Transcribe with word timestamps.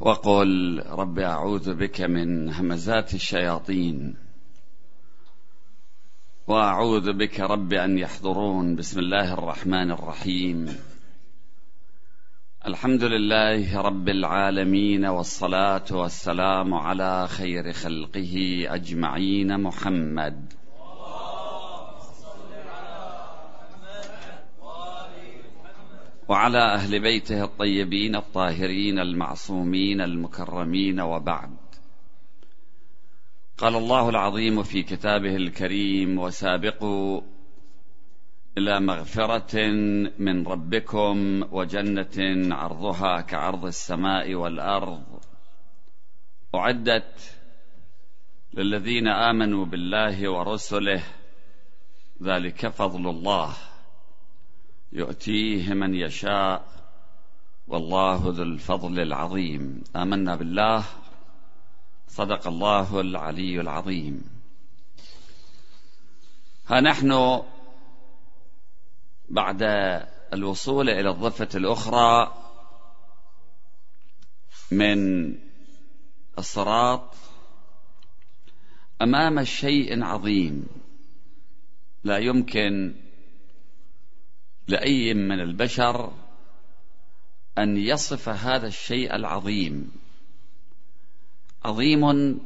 وقل 0.00 0.82
رب 0.88 1.18
أعوذ 1.18 1.74
بك 1.74 2.00
من 2.00 2.48
همزات 2.48 3.14
الشياطين 3.14 4.14
وأعوذ 6.46 7.12
بك 7.12 7.40
رب 7.40 7.72
أن 7.72 7.98
يحضرون 7.98 8.76
بسم 8.76 8.98
الله 8.98 9.32
الرحمن 9.34 9.90
الرحيم. 9.90 10.76
الحمد 12.66 13.04
لله 13.04 13.80
رب 13.80 14.08
العالمين 14.08 15.04
والصلاة 15.06 15.84
والسلام 15.90 16.74
على 16.74 17.28
خير 17.28 17.72
خلقه 17.72 18.64
أجمعين. 18.68 19.60
محمد 19.60 20.52
وعلى 26.28 26.58
أهل 26.58 27.00
بيته 27.00 27.44
الطيبين 27.44 28.16
الطاهرين 28.16 28.98
المعصومين 28.98 30.00
المكرمين 30.00 31.00
وبعد. 31.00 31.56
قال 33.58 33.76
الله 33.76 34.08
العظيم 34.08 34.62
في 34.62 34.82
كتابه 34.82 35.36
الكريم 35.36 36.18
وسابقوا 36.18 37.20
إلى 38.58 38.80
مغفرة 38.80 39.70
من 40.18 40.46
ربكم 40.46 41.44
وجنة 41.52 42.54
عرضها 42.54 43.20
كعرض 43.20 43.64
السماء 43.64 44.34
والأرض. 44.34 45.20
أعدت 46.54 47.38
للذين 48.54 49.08
آمنوا 49.08 49.64
بالله 49.64 50.30
ورسله 50.30 51.02
ذلك 52.22 52.68
فضل 52.68 53.10
الله. 53.10 53.54
يؤتيه 54.92 55.74
من 55.74 55.94
يشاء 55.94 56.68
والله 57.68 58.22
ذو 58.24 58.42
الفضل 58.42 59.00
العظيم. 59.00 59.84
آمنا 59.96 60.36
بالله. 60.36 60.84
صدق 62.08 62.46
الله 62.46 63.00
العلي 63.00 63.60
العظيم. 63.60 64.24
ها 66.68 66.80
نحن 66.80 67.42
بعد 69.28 69.62
الوصول 70.32 70.90
إلى 70.90 71.10
الضفة 71.10 71.48
الأخرى 71.54 72.34
من 74.70 75.32
الصراط 76.38 77.14
أمام 79.02 79.44
شيء 79.44 80.04
عظيم 80.04 80.66
لا 82.04 82.18
يمكن 82.18 82.94
لأي 84.68 85.14
من 85.14 85.40
البشر 85.40 86.12
أن 87.58 87.76
يصف 87.76 88.28
هذا 88.28 88.66
الشيء 88.66 89.14
العظيم. 89.14 89.92
عظيم 91.64 92.40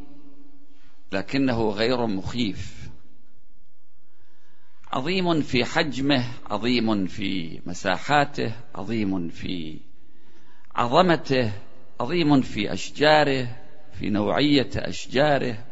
لكنه 1.12 1.70
غير 1.70 2.06
مخيف. 2.06 2.80
عظيم 4.92 5.42
في 5.42 5.64
حجمه 5.64 6.24
عظيم 6.46 7.06
في 7.06 7.60
مساحاته 7.66 8.52
عظيم 8.74 9.28
في 9.28 9.78
عظمته 10.74 11.52
عظيم 12.00 12.41
في 12.41 12.72
أشجاره 12.72 13.56
في 13.98 14.10
نوعية 14.10 14.70
أشجاره 14.76 15.64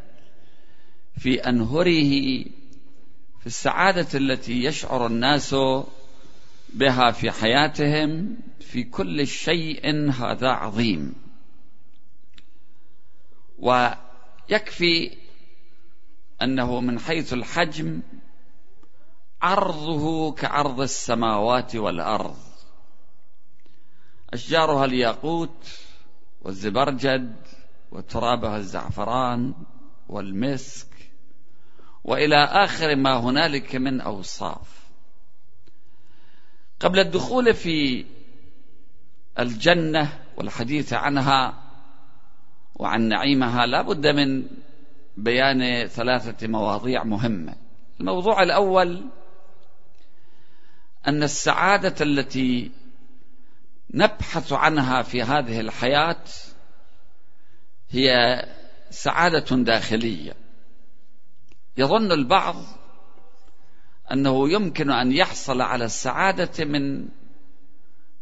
في 1.17 1.49
أنهره 1.49 2.43
في 3.39 3.45
السعادة 3.45 4.07
التي 4.19 4.63
يشعر 4.63 5.07
الناس 5.07 5.55
بها 6.73 7.11
في 7.11 7.31
حياتهم 7.31 8.37
في 8.59 8.83
كل 8.83 9.27
شيء 9.27 10.11
هذا 10.11 10.49
عظيم. 10.49 11.15
ويكفي 13.59 15.17
أنه 16.41 16.79
من 16.81 16.99
حيث 16.99 17.33
الحجم 17.33 18.01
عرضه 19.41 20.31
كعرض 20.31 20.81
السماوات 20.81 21.75
والأرض. 21.75 22.37
أشجارها 24.33 24.85
الياقوت 24.85 25.79
والزبرجد 26.41 27.35
وترابها 27.91 28.57
الزعفران 28.57 29.53
والمسك 30.09 30.87
وإلى 32.03 32.43
آخر 32.43 32.95
ما 32.95 33.19
هنالك 33.19 33.75
من 33.75 34.01
أوصاف. 34.01 34.78
قبل 36.79 36.99
الدخول 36.99 37.53
في 37.53 38.05
الجنة 39.39 40.19
والحديث 40.37 40.93
عنها 40.93 41.63
وعن 42.75 43.01
نعيمها 43.01 43.65
لا 43.65 43.81
بد 43.81 44.07
من 44.07 44.47
بيان 45.17 45.87
ثلاثة 45.87 46.47
مواضيع 46.47 47.03
مهمة. 47.03 47.55
الموضوع 47.99 48.43
الأول 48.43 49.05
أن 51.07 51.23
السعادة 51.23 51.95
التي 52.01 52.71
نبحث 53.93 54.53
عنها 54.53 55.01
في 55.01 55.23
هذه 55.23 55.59
الحياة 55.59 56.23
هي 57.89 58.09
سعادة 58.89 59.55
داخلية. 59.55 60.33
يظن 61.77 62.11
البعض 62.11 62.55
أنه 64.11 64.49
يمكن 64.49 64.91
أن 64.91 65.11
يحصل 65.11 65.61
على 65.61 65.85
السعادة 65.85 66.65
من 66.65 67.07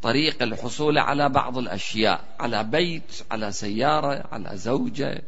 طريق 0.02 0.44
الحصول 0.44 0.98
على 0.98 1.30
بعض 1.30 1.58
الأشياء 1.58 2.24
على 2.40 2.64
بيت 2.64 3.24
على 3.32 3.52
سيارة 3.52 4.24
على 4.32 4.58
زوجة 4.58 5.24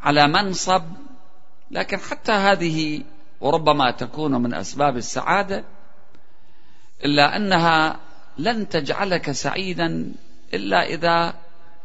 على 0.00 0.28
منصب. 0.28 0.82
لكن 1.70 1.98
حتى 1.98 2.32
هذه 2.32 3.02
وربما 3.40 3.90
تكون 3.90 4.42
من 4.42 4.54
أسباب 4.54 4.96
السعادة 4.96 5.64
إلا 7.04 7.36
أنها 7.36 8.00
لن 8.38 8.68
تجعلك 8.68 9.32
سعيدا 9.32 10.12
إلا 10.54 10.86
إذا 10.86 11.34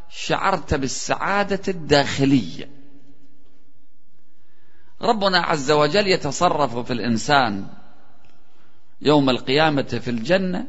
شعرت 0.09 0.73
بالسعادة 0.73 1.61
الداخلية. 1.67 2.82
ربنا 5.03 5.39
عز 5.39 5.71
وجل 5.71 6.07
يتصرف 6.07 6.77
في 6.77 6.93
الإنسان 6.93 7.67
يوم 9.01 9.29
القيامة 9.29 9.83
في 9.83 10.09
الجنة 10.09 10.67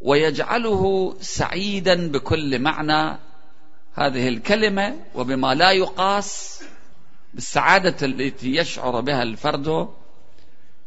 ويجعله 0.00 1.14
سعيدا 1.20 2.10
بكل 2.10 2.58
معنى 2.58 3.18
هذه 3.94 4.28
الكلمة 4.28 4.96
وبما 5.14 5.54
لا 5.54 5.70
يقاس 5.70 6.62
بالسعادة 7.34 8.06
التي 8.06 8.56
يشعر 8.56 9.00
بها 9.00 9.22
الفرد 9.22 9.88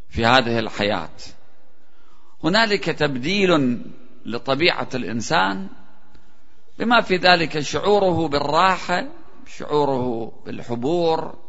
في 0.10 0.26
هذه 0.26 0.60
الحياة. 0.60 1.10
هنالك 2.44 2.86
تبديل 2.86 3.82
لطبيعة 4.26 4.90
الإنسان 4.96 5.68
بما 6.80 7.02
في 7.02 7.16
ذلك 7.16 7.60
شعوره 7.60 8.28
بالراحة 8.28 9.08
شعوره 9.58 10.32
بالحبور 10.46 11.43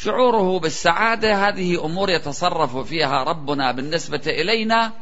شعوره 0.00 0.58
بالسعادة 0.58 1.48
هذه 1.48 1.84
أمور 1.84 2.10
يتصرف 2.10 2.76
فيها 2.76 3.24
ربنا 3.24 3.72
بالنسبة 3.72 4.22
إلينا. 4.26 4.92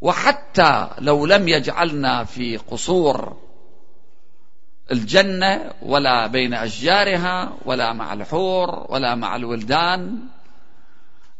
وحتى 0.00 0.88
لو 0.98 1.26
لم 1.26 1.48
يجعلنا 1.48 2.24
في 2.24 2.56
قصور 2.56 3.36
الجنة 4.92 5.72
ولا 5.82 6.26
بين 6.26 6.54
أشجارها 6.54 7.52
ولا 7.64 7.92
مع 7.92 8.12
الحور 8.12 8.86
ولا 8.88 9.14
مع 9.14 9.36
الولدان 9.36 10.18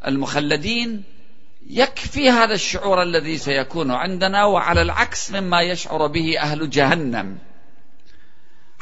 المخلدين 0.07 1.03
يكفي 1.71 2.31
هذا 2.31 2.55
الشعور 2.55 3.03
الذي 3.03 3.39
سيكون 3.39 3.91
عندنا 3.91 4.45
وعلى 4.45 4.83
العكس 4.83 5.31
مما 5.31 5.61
يشعر 5.61 6.07
به 6.07 6.41
أهل 6.41 6.71
جهنم. 6.71 7.39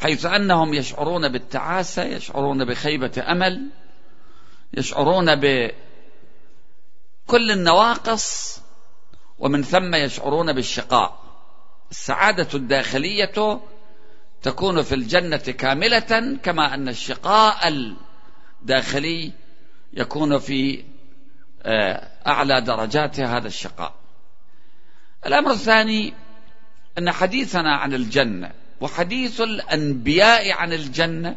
حيث 0.05 0.27
أنهم 0.27 0.75
يشعرون 0.75 1.29
بالتعاسة 1.29 2.03
يشعرون 2.03 2.65
بخيبة 2.65 3.25
أمل 3.29 3.69
يشعرون 4.75 5.35
بكل 5.35 5.75
النواقص 7.51 8.61
ومن 9.39 9.63
ثم 9.63 9.95
يشعرون 9.95 10.53
بالشقاء. 10.53 11.25
السعادة 11.91 12.49
الداخلية 12.55 13.61
تكون 14.43 14.83
في 14.83 14.95
الجنة 14.95 15.37
كاملة 15.37 16.39
كما 16.43 16.75
أن 16.75 16.89
الشقاء 16.89 17.69
الداخلي 18.63 19.33
يكون 19.93 20.39
في 20.39 20.85
آه، 21.63 22.09
أعلى 22.27 22.61
درجات 22.61 23.21
هذا 23.21 23.47
الشقاء. 23.47 23.95
الأمر 25.27 25.51
الثاني 25.51 26.15
أن 26.99 27.11
حديثنا 27.11 27.77
عن 27.77 27.95
الجنة 27.95 28.64
وحديث 28.85 29.41
الأنبياء 29.41 30.53
عن 30.53 30.73
الجنة 30.73 31.37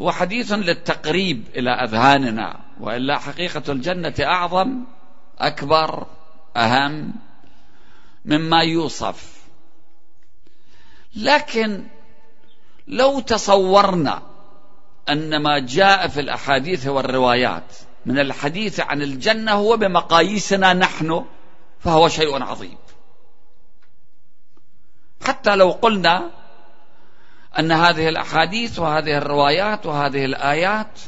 هو 0.00 0.12
حديث 0.12 0.52
للتقريب 0.52 1.44
إلى 1.56 1.70
أذهاننا 1.70 2.60
وإلا 2.80 3.18
حقيقة 3.18 3.72
الجنة 3.72 4.14
أعظم 4.20 4.84
أكبر 5.38 6.06
أهم 6.56 7.14
مما 8.24 8.62
يوصف. 8.62 9.36
لكن 11.16 11.84
لو 12.88 13.20
تصورنا 13.20 14.22
أن 15.08 15.42
ما 15.42 15.58
جاء 15.58 16.08
في 16.08 16.20
الأحاديث 16.20 16.86
والروايات 16.86 17.76
من 18.06 18.18
الحديث 18.18 18.80
عن 18.80 19.02
الجنة 19.02 19.52
هو 19.52 19.76
بمقاييسنا 19.76 20.72
نحن 20.72 21.24
فهو 21.80 22.08
شيء 22.08 22.42
عظيم. 22.42 22.78
حتى 25.24 25.56
لو 25.56 25.70
قلنا 25.70 26.30
أن 27.58 27.72
هذه 27.72 28.08
الأحاديث 28.08 28.78
وهذه 28.78 29.18
الروايات 29.18 29.86
وهذه 29.86 30.24
الآيات 30.24 31.00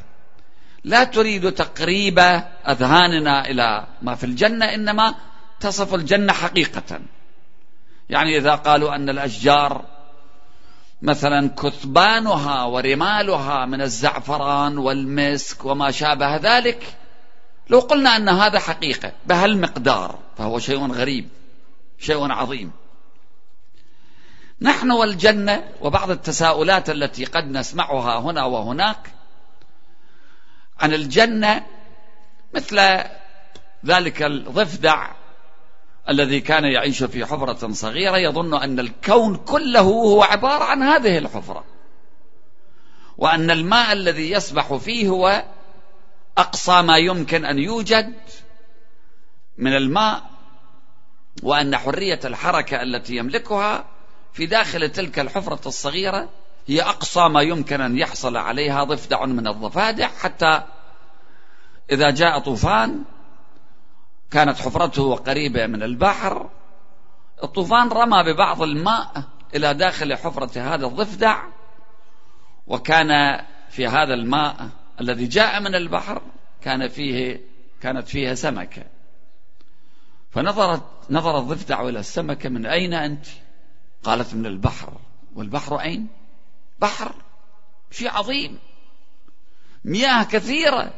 لا 0.84 1.04
تريد 1.04 1.52
تقريب 1.52 2.18
أذهاننا 2.68 3.50
إلى 3.50 3.86
ما 4.02 4.14
في 4.14 4.24
الجنة 4.24 4.64
إنما 4.64 5.14
تصف 5.60 5.94
الجنة 5.94 6.32
حقيقة. 6.32 7.00
يعني 8.10 8.38
إذا 8.38 8.54
قالوا 8.54 8.94
أن 8.94 9.08
الأشجار 9.08 9.84
مثلا 11.02 11.48
كثبانها 11.48 12.64
ورمالها 12.64 13.66
من 13.66 13.80
الزعفران 13.82 14.78
والمسك 14.78 15.64
وما 15.64 15.90
شابه 15.90 16.36
ذلك 16.36 16.96
لو 17.70 17.80
قلنا 17.80 18.16
أن 18.16 18.28
هذا 18.28 18.58
حقيقة 18.58 19.12
بهالمقدار 19.26 20.18
فهو 20.38 20.58
شيء 20.58 20.92
غريب 20.92 21.28
شيء 21.98 22.32
عظيم. 22.32 22.72
نحن 24.60 24.90
والجنة 24.90 25.68
وبعض 25.80 26.10
التساؤلات 26.10 26.90
التي 26.90 27.24
قد 27.24 27.44
نسمعها 27.44 28.20
هنا 28.20 28.44
وهناك 28.44 29.10
عن 30.80 30.94
الجنة 30.94 31.66
مثل 32.54 32.80
ذلك 33.86 34.22
الضفدع 34.22 35.10
الذي 36.08 36.40
كان 36.40 36.64
يعيش 36.64 37.04
في 37.04 37.26
حفرة 37.26 37.72
صغيرة. 37.72 38.16
يظن 38.16 38.62
أن 38.62 38.80
الكون 38.80 39.36
كله 39.36 39.80
هو 39.80 40.22
عبارة 40.22 40.64
عن 40.64 40.82
هذه 40.82 41.18
الحفرة 41.18 41.64
وأن 43.18 43.50
الماء 43.50 43.92
الذي 43.92 44.30
يسبح 44.30 44.74
فيه 44.74 45.08
هو 45.08 45.44
أقصى 46.38 46.82
ما 46.82 46.96
يمكن 46.96 47.44
أن 47.44 47.58
يوجد 47.58 48.14
من 49.58 49.76
الماء 49.76 50.22
وأن 51.42 51.76
حرية 51.76 52.20
الحركة 52.24 52.82
التي 52.82 53.16
يملكها 53.16 53.84
في 54.32 54.46
داخل 54.46 54.88
تلك 54.88 55.18
الحفرة 55.18 55.68
الصغيرة 55.68 56.28
هي 56.66 56.82
أقصى 56.82 57.28
ما 57.28 57.42
يمكن 57.42 57.80
أن 57.80 57.98
يحصل 57.98 58.36
عليها 58.36 58.84
ضفدع 58.84 59.24
من 59.24 59.48
الضفادع 59.48 60.08
حتى 60.08 60.62
إذا 61.92 62.10
جاء 62.10 62.38
طوفان 62.38 63.04
كانت 64.30 64.58
حفرته 64.58 65.14
قريبة 65.14 65.66
من 65.66 65.82
البحر 65.82 66.50
الطوفان 67.44 67.88
رمى 67.88 68.32
ببعض 68.32 68.62
الماء 68.62 69.24
إلى 69.54 69.74
داخل 69.74 70.16
حفرة 70.16 70.74
هذا 70.74 70.86
الضفدع 70.86 71.44
وكان 72.66 73.40
في 73.70 73.86
هذا 73.86 74.14
الماء 74.14 74.68
الذي 75.00 75.26
جاء 75.26 75.60
من 75.60 75.74
البحر 75.74 76.22
كان 76.62 76.88
فيه 76.88 77.40
كانت 77.80 78.08
فيها 78.08 78.34
سمكة 78.34 78.82
فنظرت 80.30 80.82
نظر 81.10 81.38
الضفدع 81.38 81.88
إلى 81.88 81.98
السمكة 81.98 82.48
من 82.48 82.66
أين 82.66 82.94
أنت؟ 82.94 83.26
قالت 84.04 84.34
من 84.34 84.46
البحر. 84.46 84.92
والبحر 85.34 85.80
أين؟ 85.80 86.08
بحر 86.80 87.14
شيء 87.90 88.10
عظيم. 88.10 88.58
مياه 89.84 90.22
كثيرة. 90.24 90.94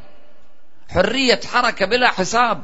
حرية 0.89 1.39
حركة 1.53 1.85
بلا 1.85 2.11
حساب. 2.11 2.63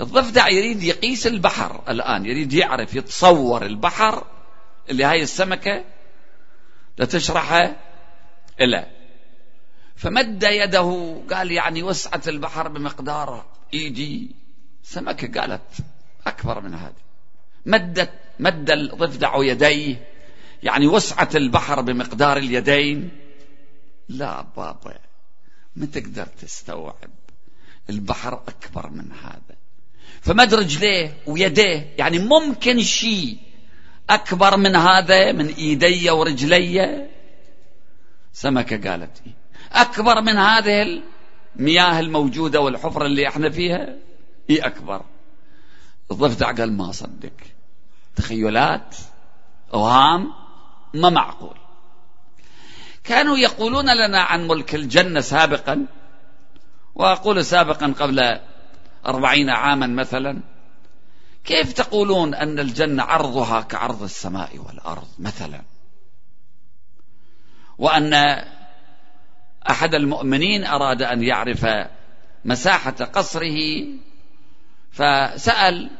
الضفدع 0.00 0.48
يريد 0.48 0.82
يقيس 0.82 1.26
البحر 1.26 1.82
الآن 1.88 2.26
يريد 2.26 2.52
يعرف 2.52 2.94
يتصور 2.94 3.66
البحر 3.66 4.26
اللي 4.90 5.04
هاي 5.04 5.22
السمكة 5.22 5.84
لتشرحه 6.98 7.76
إلى 8.60 8.86
فمد 9.96 10.42
يده 10.42 11.20
قال 11.30 11.52
يعني 11.52 11.82
وسعة 11.82 12.22
البحر 12.26 12.68
بمقدار 12.68 13.44
إيدي 13.74 14.36
سمكة 14.82 15.40
قالت 15.40 15.76
أكبر 16.26 16.60
من 16.60 16.74
هذه. 16.74 17.04
مدت 17.66 18.12
مد 18.38 18.70
الضفدع 18.70 19.32
يديه 19.36 19.96
يعني 20.62 20.86
وسعة 20.86 21.28
البحر 21.34 21.80
بمقدار 21.80 22.36
اليدين. 22.36 23.10
لا 24.08 24.46
بابا 24.56 24.98
ما 25.76 25.86
تقدر 25.86 26.26
تستوعب. 26.26 27.10
البحر 27.90 28.34
أكبر 28.48 28.90
من 28.90 29.12
هذا. 29.12 29.56
فمد 30.20 30.54
رجليه 30.54 31.16
ويديه 31.26 31.94
يعني 31.98 32.18
ممكن 32.18 32.82
شيء 32.82 33.36
أكبر 34.10 34.56
من 34.56 34.76
هذا 34.76 35.32
من 35.32 35.48
إيدي 35.48 36.10
ورجلي. 36.10 37.06
سمكة 38.32 38.90
قالت 38.90 39.22
إيه 39.26 39.32
أكبر 39.72 40.20
من 40.20 40.36
هذه 40.36 41.02
المياه 41.56 42.00
الموجودة 42.00 42.60
والحفرة 42.60 43.06
اللي 43.06 43.28
إحنا 43.28 43.50
فيها؟ 43.50 43.96
إيه 44.50 44.66
أكبر؟ 44.66 45.02
الضفدع 46.10 46.52
قال 46.52 46.72
ما 46.72 46.92
صدق 46.92 47.32
تخيلات 48.16 48.96
أوهام 49.74 50.32
ما 50.94 51.10
معقول. 51.10 51.56
كانوا 53.04 53.38
يقولون 53.38 53.84
لنا 53.84 54.20
عن 54.20 54.48
ملك 54.48 54.74
الجنة 54.74 55.20
سابقا 55.20 55.86
وأقول 56.94 57.44
سابقا 57.44 57.94
قبل 58.00 58.40
أربعين 59.06 59.50
عاما 59.50 59.86
مثلا 59.86 60.40
كيف 61.44 61.72
تقولون 61.72 62.34
أن 62.34 62.58
الجنة 62.58 63.02
عرضها 63.02 63.60
كعرض 63.60 64.02
السماء 64.02 64.58
والأرض 64.58 65.08
مثلا؟ 65.18 65.62
وأن 67.78 68.14
أحد 69.70 69.94
المؤمنين 69.94 70.64
أراد 70.64 71.02
أن 71.02 71.22
يعرف 71.22 71.66
مساحة 72.44 72.90
قصره 72.90 73.86
فسأل 74.92 75.90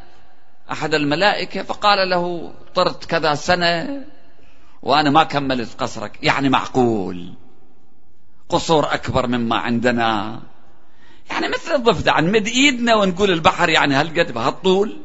أحد 0.72 0.94
الملائكة 0.94 1.62
فقال 1.62 2.10
له 2.10 2.54
طرت 2.74 3.04
كذا 3.04 3.34
سنة 3.34 4.04
وأنا 4.82 5.10
ما 5.10 5.24
كملت 5.24 5.80
قصرك 5.80 6.18
يعني 6.22 6.48
معقول؟ 6.48 7.34
قصور 8.48 8.94
أكبر 8.94 9.26
مما 9.26 9.56
عندنا. 9.56 10.42
يعني 11.30 11.48
مثل 11.48 11.74
الضفدع 11.74 12.20
نمد 12.20 12.46
إيدنا 12.46 12.94
ونقول 12.94 13.30
البحر 13.30 13.68
يعني 13.68 13.94
هالقد 13.94 14.32
بهالطول. 14.32 15.00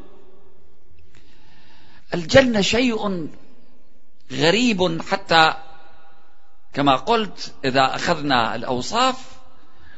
الجنة 2.14 2.60
شيء 2.60 3.28
غريب 4.32 5.02
حتى 5.02 5.54
كما 6.72 6.96
قلت 6.96 7.54
إذا 7.64 7.94
أخذنا 7.94 8.54
الأوصاف 8.54 9.16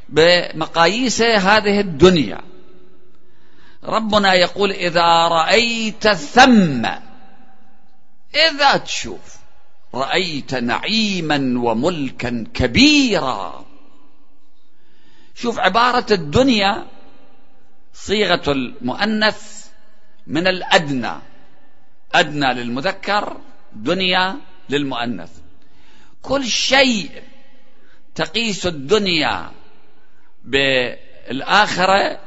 بمقاييس 0.09 1.23
هذه 1.23 1.81
الدنيا. 1.81 2.52
ربنا 3.85 4.35
يقول 4.35 4.71
إذا 4.71 5.29
رأيت 5.29 6.09
ثم 6.09 6.87
إذا 8.35 8.77
تشوف 8.77 9.37
رأيت 9.95 10.55
نعيما 10.55 11.37
وملكا 11.37 12.47
كبيرا. 12.55 13.65
شوف 15.35 15.59
عبارة 15.59 16.07
الدنيا 16.11 16.87
صيغة 17.95 18.53
المؤنث 18.53 19.67
من 20.27 20.47
الأدنى. 20.47 21.13
أدنى 22.15 22.55
للمذكر 22.55 23.37
دنيا 23.73 24.37
للمؤنث. 24.69 25.31
كل 26.23 26.45
شيء 26.45 27.23
تقيس 28.15 28.67
الدنيا 28.67 29.51
بالآخرة 30.45 32.19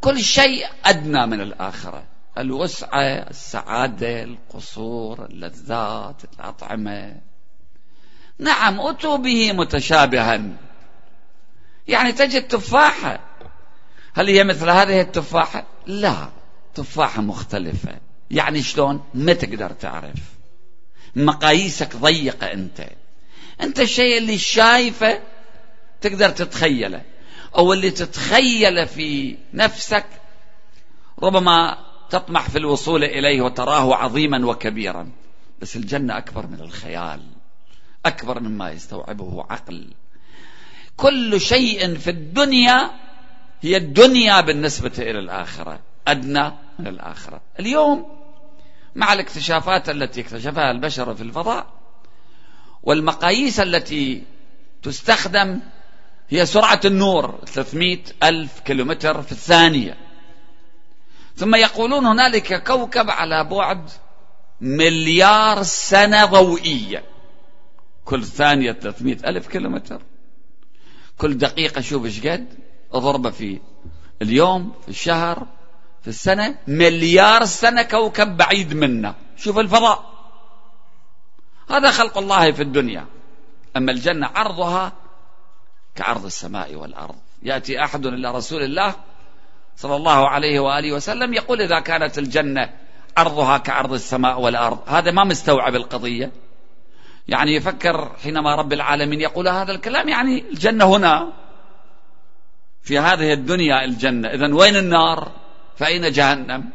كل 0.00 0.20
شيء 0.20 0.66
أدنى 0.84 1.26
من 1.26 1.40
الآخرة. 1.40 2.04
الوسعة 2.38 3.02
السعادة 3.02 4.22
القصور 4.22 5.26
اللذات 5.26 6.22
الأطعمة. 6.34 7.20
نعم 8.38 8.80
أتوا 8.80 9.16
به 9.16 9.52
متشابها. 9.52 10.40
يعني 11.88 12.12
تجد 12.12 12.48
تفاحة. 12.48 13.20
هل 14.14 14.28
هي 14.28 14.44
مثل 14.44 14.70
هذه 14.70 15.00
التفاحة؟ 15.00 15.66
لا 15.86 16.28
تفاحة 16.74 17.22
مختلفة. 17.22 17.96
يعني 18.30 18.62
شلون؟ 18.62 19.04
ما 19.14 19.32
تقدر 19.32 19.70
تعرف. 19.70 20.20
مقاييسك 21.16 21.96
ضيقة 21.96 22.52
أنت. 22.52 22.86
أنت 23.60 23.80
الشيء 23.80 24.18
اللي 24.18 24.38
شايفه 24.38 25.20
تقدر 26.00 26.30
تتخيله. 26.30 27.02
أو 27.56 27.72
اللي 27.72 27.90
تتخيله 27.90 28.84
في 28.84 29.36
نفسك 29.54 30.06
ربما 31.22 31.78
تطمح 32.10 32.48
في 32.48 32.58
الوصول 32.58 33.04
إليه 33.04 33.42
وتراه 33.42 33.94
عظيما 33.94 34.46
وكبيرا. 34.46 35.10
بس 35.60 35.76
الجنة 35.76 36.18
أكبر 36.18 36.46
من 36.46 36.60
الخيال 36.60 37.20
أكبر 38.06 38.40
مما 38.40 38.70
يستوعبه 38.70 39.46
عقل. 39.50 39.86
كل 40.96 41.40
شيء 41.40 41.94
في 41.96 42.10
الدنيا 42.10 42.90
هي 43.60 43.76
الدنيا 43.76 44.40
بالنسبة 44.40 44.92
إلى 44.98 45.18
الآخرة 45.18 45.80
أدنى 46.08 46.52
من 46.78 46.86
الآخرة. 46.86 47.40
اليوم 47.60 48.18
مع 48.94 49.12
الاكتشافات 49.12 49.88
التي 49.88 50.20
اكتشفها 50.20 50.70
البشر 50.70 51.14
في 51.14 51.22
الفضاء 51.22 51.66
والمقاييس 52.82 53.60
التي 53.60 54.22
تستخدم 54.82 55.60
هي 56.28 56.46
سرعة 56.46 56.80
النور 56.84 57.38
300 57.46 57.98
ألف 58.22 58.60
كيلومتر 58.60 59.22
في 59.22 59.32
الثانية. 59.32 59.96
ثم 61.36 61.54
يقولون 61.54 62.06
هنالك 62.06 62.64
كوكب 62.64 63.10
على 63.10 63.44
بعد 63.44 63.90
مليار 64.60 65.62
سنة 65.62 66.24
ضوئية. 66.24 67.04
كل 68.04 68.24
ثانية 68.24 68.72
300 68.72 69.16
ألف 69.26 69.46
كيلومتر. 69.46 70.02
كل 71.18 71.38
دقيقة 71.38 71.80
شوف 71.80 72.04
إيش 72.04 72.26
قد؟ 72.26 72.54
اضربه 72.92 73.30
في 73.30 73.60
اليوم 74.22 74.72
في 74.82 74.88
الشهر 74.88 75.46
في 76.02 76.08
السنة. 76.08 76.58
مليار 76.66 77.44
سنة 77.44 77.82
كوكب 77.82 78.36
بعيد 78.36 78.74
منا. 78.74 79.14
شوف 79.36 79.58
الفضاء. 79.58 80.10
هذا 81.70 81.90
خلق 81.90 82.18
الله 82.18 82.52
في 82.52 82.62
الدنيا. 82.62 83.06
أما 83.76 83.92
الجنة 83.92 84.26
عرضها 84.26 84.92
كعرض 85.98 86.24
السماء 86.24 86.74
والأرض. 86.74 87.14
يأتي 87.42 87.84
أحد 87.84 88.06
إلى 88.06 88.30
رسول 88.30 88.62
الله 88.62 88.94
صلى 89.76 89.96
الله 89.96 90.28
عليه 90.28 90.60
وآله 90.60 90.92
وسلم 90.92 91.34
يقول 91.34 91.62
إذا 91.62 91.80
كانت 91.80 92.18
الجنة 92.18 92.70
عرضها 93.16 93.58
كعرض 93.58 93.92
السماء 93.92 94.40
والأرض. 94.40 94.78
هذا 94.86 95.10
ما 95.10 95.24
مستوعب 95.24 95.74
القضية. 95.74 96.32
يعني 97.28 97.54
يفكر 97.54 98.16
حينما 98.22 98.54
رب 98.54 98.72
العالمين 98.72 99.20
يقول 99.20 99.48
هذا 99.48 99.72
الكلام 99.72 100.08
يعني 100.08 100.44
الجنة 100.50 100.96
هنا. 100.96 101.32
في 102.82 102.98
هذه 102.98 103.32
الدنيا 103.32 103.84
الجنة. 103.84 104.28
إذا 104.28 104.54
وين 104.54 104.76
النار؟ 104.76 105.32
فأين 105.76 106.12
جهنم؟ 106.12 106.70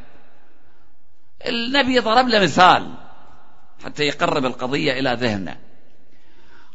النبي 1.48 2.00
ضرب 2.00 2.28
له 2.28 2.40
مثال 2.40 2.94
حتى 3.86 4.04
يقرب 4.04 4.46
القضية 4.46 5.00
إلى 5.00 5.18
ذهنه. 5.20 5.58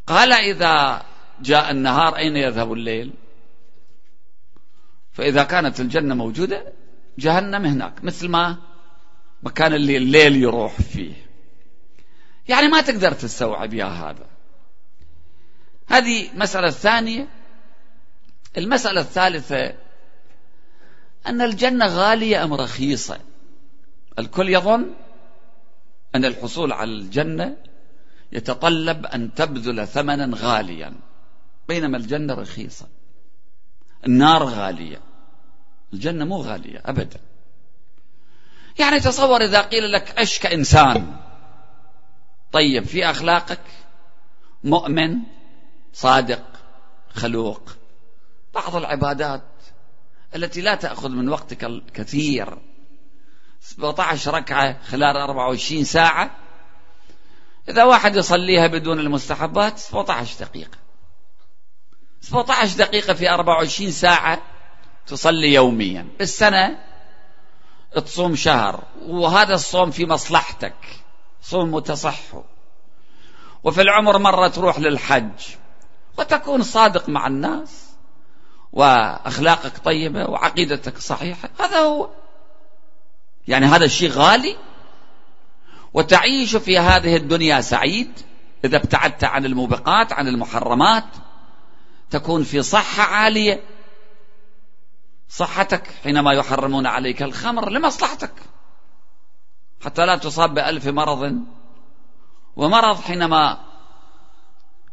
قال 0.07 0.33
إذا 0.33 1.01
جاء 1.41 1.71
النهار 1.71 2.17
أين 2.17 2.35
يذهب 2.35 2.73
الليل؟ 2.73 3.13
فإذا 5.11 5.43
كانت 5.43 5.79
الجنة 5.79 6.15
موجودة 6.15 6.73
جهنم 7.17 7.65
هناك 7.65 8.03
مثل 8.03 8.27
ما 8.27 8.57
مكان 9.43 9.73
اللي 9.73 9.97
الليل 9.97 10.35
يروح 10.35 10.81
فيه. 10.81 11.13
يعني 12.47 12.67
ما 12.67 12.81
تقدر 12.81 13.11
تستوعب 13.11 13.73
يا 13.73 13.85
هذا. 13.85 14.25
هذه 15.87 16.29
مسألة 16.35 16.69
ثانية. 16.69 17.27
المسألة 18.57 19.01
الثالثة 19.01 19.73
أن 21.27 21.41
الجنة 21.41 21.85
غالية 21.85 22.43
أم 22.43 22.53
رخيصة؟ 22.53 23.19
الكل 24.19 24.49
يظن 24.49 24.93
أن 26.15 26.25
الحصول 26.25 26.71
على 26.71 26.91
الجنة 26.91 27.57
يتطلب 28.31 29.05
أن 29.05 29.33
تبذل 29.33 29.87
ثمنا 29.87 30.37
غاليا. 30.37 30.93
بينما 31.69 31.97
الجنة 31.97 32.33
رخيصة. 32.33 32.87
النار 34.05 34.43
غالية. 34.43 35.01
الجنة 35.93 36.25
مو 36.25 36.41
غالية 36.41 36.81
أبدا. 36.85 37.19
يعني 38.79 38.99
تصور 38.99 39.41
إذا 39.41 39.61
قيل 39.61 39.91
لك 39.91 40.19
عش 40.19 40.39
كإنسان 40.39 41.15
طيب 42.51 42.85
في 42.85 43.09
أخلاقك؟ 43.09 43.61
مؤمن 44.63 45.17
صادق 45.93 46.43
خلوق. 47.13 47.61
بعض 48.53 48.75
العبادات 48.75 49.43
التي 50.35 50.61
لا 50.61 50.75
تأخذ 50.75 51.09
من 51.09 51.29
وقتك 51.29 51.63
الكثير. 51.63 52.57
17 53.61 54.33
ركعة 54.33 54.83
خلال 54.83 55.17
24 55.17 55.83
ساعة. 55.83 56.31
إذا 57.69 57.83
واحد 57.83 58.15
يصليها 58.15 58.67
بدون 58.67 58.99
المستحبات 58.99 59.77
17 59.77 60.45
دقيقة. 60.45 60.88
17 62.21 62.77
دقيقة 62.77 63.13
في 63.13 63.29
24 63.29 63.91
ساعة 63.91 64.41
تصلي 65.07 65.53
يوميا. 65.53 66.07
بالسنة 66.19 66.77
تصوم 67.95 68.35
شهر 68.35 68.83
وهذا 69.07 69.53
الصوم 69.53 69.91
في 69.91 70.05
مصلحتك. 70.05 70.75
صوم 71.41 71.73
متصح 71.73 72.19
وفي 73.63 73.81
العمر 73.81 74.17
مرة 74.17 74.47
تروح 74.47 74.79
للحج 74.79 75.31
وتكون 76.17 76.63
صادق 76.63 77.09
مع 77.09 77.27
الناس 77.27 77.89
وأخلاقك 78.73 79.77
طيبة 79.77 80.29
وعقيدتك 80.29 80.97
صحيحة. 80.97 81.49
هذا 81.59 81.79
هو. 81.79 82.09
يعني 83.47 83.65
هذا 83.65 83.85
الشيء 83.85 84.09
غالي 84.09 84.55
وتعيش 85.93 86.55
في 86.55 86.79
هذه 86.79 87.15
الدنيا 87.15 87.61
سعيد 87.61 88.11
إذا 88.65 88.77
ابتعدت 88.77 89.23
عن 89.23 89.45
الموبقات 89.45 90.13
عن 90.13 90.27
المحرمات. 90.27 91.05
تكون 92.09 92.43
في 92.43 92.61
صحة 92.63 93.03
عالية. 93.03 93.63
صحتك 95.29 95.87
حينما 96.03 96.33
يحرمون 96.33 96.85
عليك 96.85 97.23
الخمر 97.23 97.69
لمصلحتك. 97.69 98.31
حتى 99.85 100.05
لا 100.05 100.15
تصاب 100.15 100.53
بألف 100.53 100.87
مرض. 100.87 101.35
ومرض 102.55 103.01
حينما 103.01 103.57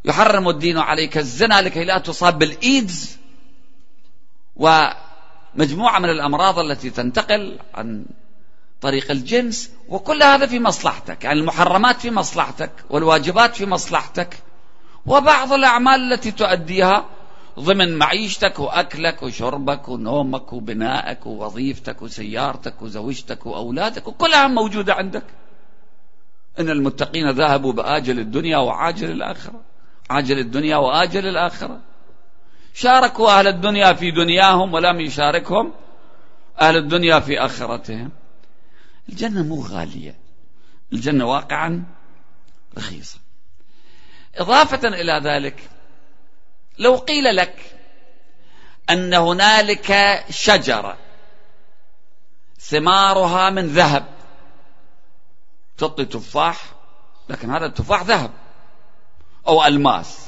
يحرم 0.05 0.49
الدين 0.49 0.79
عليك 0.79 1.19
الزنا 1.19 1.63
لكي 1.63 1.85
لا 1.85 1.99
تصاب 1.99 2.39
بالإيدز. 2.39 3.19
ومجموعة 4.57 5.99
من 5.99 6.11
الأمراض 6.11 6.59
التي 6.59 6.91
تنتقل 6.91 7.59
عن 7.75 8.07
طريق 8.81 9.11
الجنس. 9.11 9.71
وكل 9.89 10.23
هذا 10.23 10.47
في 10.47 10.61
مصلحتك. 10.61 11.25
يعني 11.25 11.41
المحرمات 11.41 12.01
في 12.01 12.11
مصلحتك. 12.11 12.73
والواجبات 12.91 13.57
في 13.57 13.67
مصلحتك. 13.67 14.43
وبعض 15.07 15.53
الأعمال 15.53 16.13
التي 16.13 16.31
تؤديها 16.31 17.05
ضمن 17.61 17.99
معيشتك 17.99 18.59
وأكلك 18.59 19.23
وشربك 19.23 19.89
ونومك 19.89 20.53
وبنائك 20.53 21.27
ووظيفتك 21.27 22.03
وسيارتك 22.03 22.83
وزوجتك 22.83 23.47
وأولادك 23.47 24.09
وكلها 24.09 24.49
موجودة 24.49 24.95
عندك. 24.95 25.25
إن 26.59 26.71
المتقين 26.71 27.31
ذهبوا 27.31 27.73
بآجل 27.73 28.19
الدنيا 28.19 28.59
وعاجل 28.59 29.11
الآخرة. 29.11 29.61
عاجل 30.11 30.39
الدنيا 30.39 30.77
وآجل 30.77 31.27
الآخرة. 31.27 31.81
شاركوا 32.75 33.39
أهل 33.39 33.47
الدنيا 33.47 33.93
في 33.93 34.11
دنياهم 34.11 34.75
ولم 34.75 35.01
يشاركهم 35.01 35.73
أهل 36.61 36.77
الدنيا 36.77 37.21
في 37.21 37.41
آخرتهم. 37.41 38.11
الجنة 39.09 39.43
مو 39.43 39.63
غالية. 39.63 40.15
الجنة 40.93 41.25
واقعا 41.25 41.85
رخيصة. 42.79 43.26
إضافة 44.37 44.89
إلى 44.89 45.21
ذلك 45.25 45.71
لو 46.79 46.97
قيل 46.97 47.37
لك 47.37 47.77
أن 48.91 49.15
هنالك 49.15 50.25
شجرة 50.31 50.99
ثمارها 52.61 53.51
من 53.51 53.67
ذهب 53.67 54.07
تعطي 55.79 56.05
تفاح 56.05 56.65
لكن 57.29 57.51
هذا 57.51 57.67
التفاح 57.67 58.03
ذهب 58.03 58.31
أو 59.49 59.65
ألماس. 59.65 60.27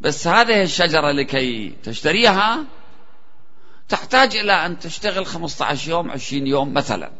بس 0.00 0.26
هذه 0.26 0.62
الشجرة 0.62 1.10
لكي 1.10 1.70
تشتريها 1.82 2.64
تحتاج 3.88 4.36
إلى 4.36 4.66
أن 4.66 4.78
تشتغل 4.78 5.26
15 5.26 5.90
يوم 5.90 6.10
20 6.10 6.46
يوم 6.46 6.74
مثلا. 6.74 7.12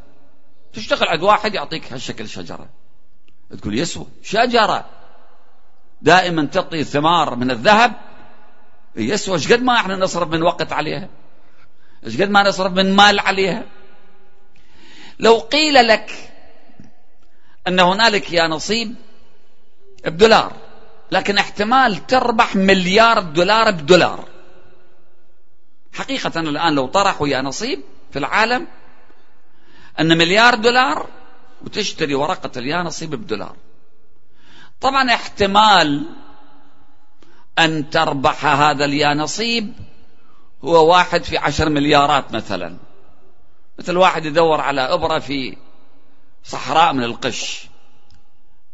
تشتغل 0.72 1.08
عند 1.08 1.22
واحد 1.22 1.54
يعطيك 1.54 1.92
هالشكل 1.92 2.28
شجرة. 2.28 2.68
تقول 3.60 3.78
يسوى 3.78 4.06
شجرة. 4.22 4.99
دائما 6.02 6.44
تعطي 6.44 6.84
ثمار 6.84 7.34
من 7.34 7.50
الذهب. 7.50 7.92
يسوى 8.96 9.34
إيش 9.34 9.52
قد 9.52 9.62
ما 9.62 9.74
إحنا 9.74 9.96
نصرف 9.96 10.28
من 10.28 10.42
وقت 10.42 10.72
عليها؟ 10.72 11.08
إيش 12.06 12.20
قد 12.20 12.30
ما 12.30 12.42
نصرف 12.42 12.72
من 12.72 12.96
مال 12.96 13.20
عليها؟ 13.20 13.64
لو 15.18 15.38
قيل 15.38 15.88
لك 15.88 16.32
أن 17.68 17.80
هنالك 17.80 18.32
يا 18.32 18.46
نصيب 18.46 18.94
بدولار 20.04 20.52
لكن 21.10 21.38
احتمال 21.38 22.06
تربح 22.06 22.56
مليار 22.56 23.20
دولار 23.20 23.70
بدولار. 23.70 24.28
حقيقة 25.92 26.40
الآن 26.40 26.74
لو 26.74 26.86
طرحوا 26.86 27.28
يا 27.28 27.42
نصيب 27.42 27.82
في 28.12 28.18
العالم 28.18 28.66
أن 30.00 30.18
مليار 30.18 30.54
دولار 30.54 31.06
وتشتري 31.64 32.14
ورقة 32.14 32.50
اليا 32.58 32.82
نصيب 32.82 33.10
بدولار. 33.10 33.56
طبعا 34.80 35.14
احتمال 35.14 36.06
أن 37.58 37.90
تربح 37.90 38.44
هذا 38.44 38.84
اليانصيب 38.84 39.72
هو 40.64 40.90
واحد 40.90 41.24
في 41.24 41.38
عشر 41.38 41.68
مليارات 41.68 42.32
مثلا. 42.32 42.76
مثل 43.78 43.96
واحد 43.96 44.24
يدور 44.24 44.60
على 44.60 44.80
إبرة 44.80 45.18
في 45.18 45.56
صحراء 46.44 46.92
من 46.92 47.04
القش. 47.04 47.66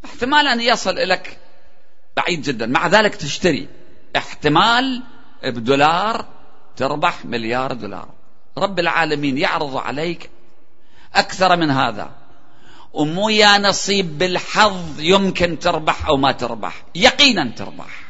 احتمال 0.05 0.47
أن 0.47 0.61
يصل 0.61 0.97
إليك 0.97 1.37
بعيد 2.17 2.41
جدا. 2.41 2.65
مع 2.65 2.87
ذلك 2.87 3.15
تشتري. 3.15 3.69
احتمال 4.15 5.03
بدولار 5.43 6.25
تربح 6.77 7.25
مليار 7.25 7.73
دولار. 7.73 8.09
رب 8.57 8.79
العالمين 8.79 9.37
يعرض 9.37 9.77
عليك 9.77 10.29
أكثر 11.15 11.55
من 11.55 11.71
هذا. 11.71 12.11
ومو 12.93 13.29
يا 13.29 13.57
نصيب 13.57 14.17
بالحظ 14.17 14.99
يمكن 14.99 15.59
تربح 15.59 16.07
أو 16.07 16.17
ما 16.17 16.31
تربح. 16.31 16.85
يقينا 16.95 17.51
تربح. 17.57 18.07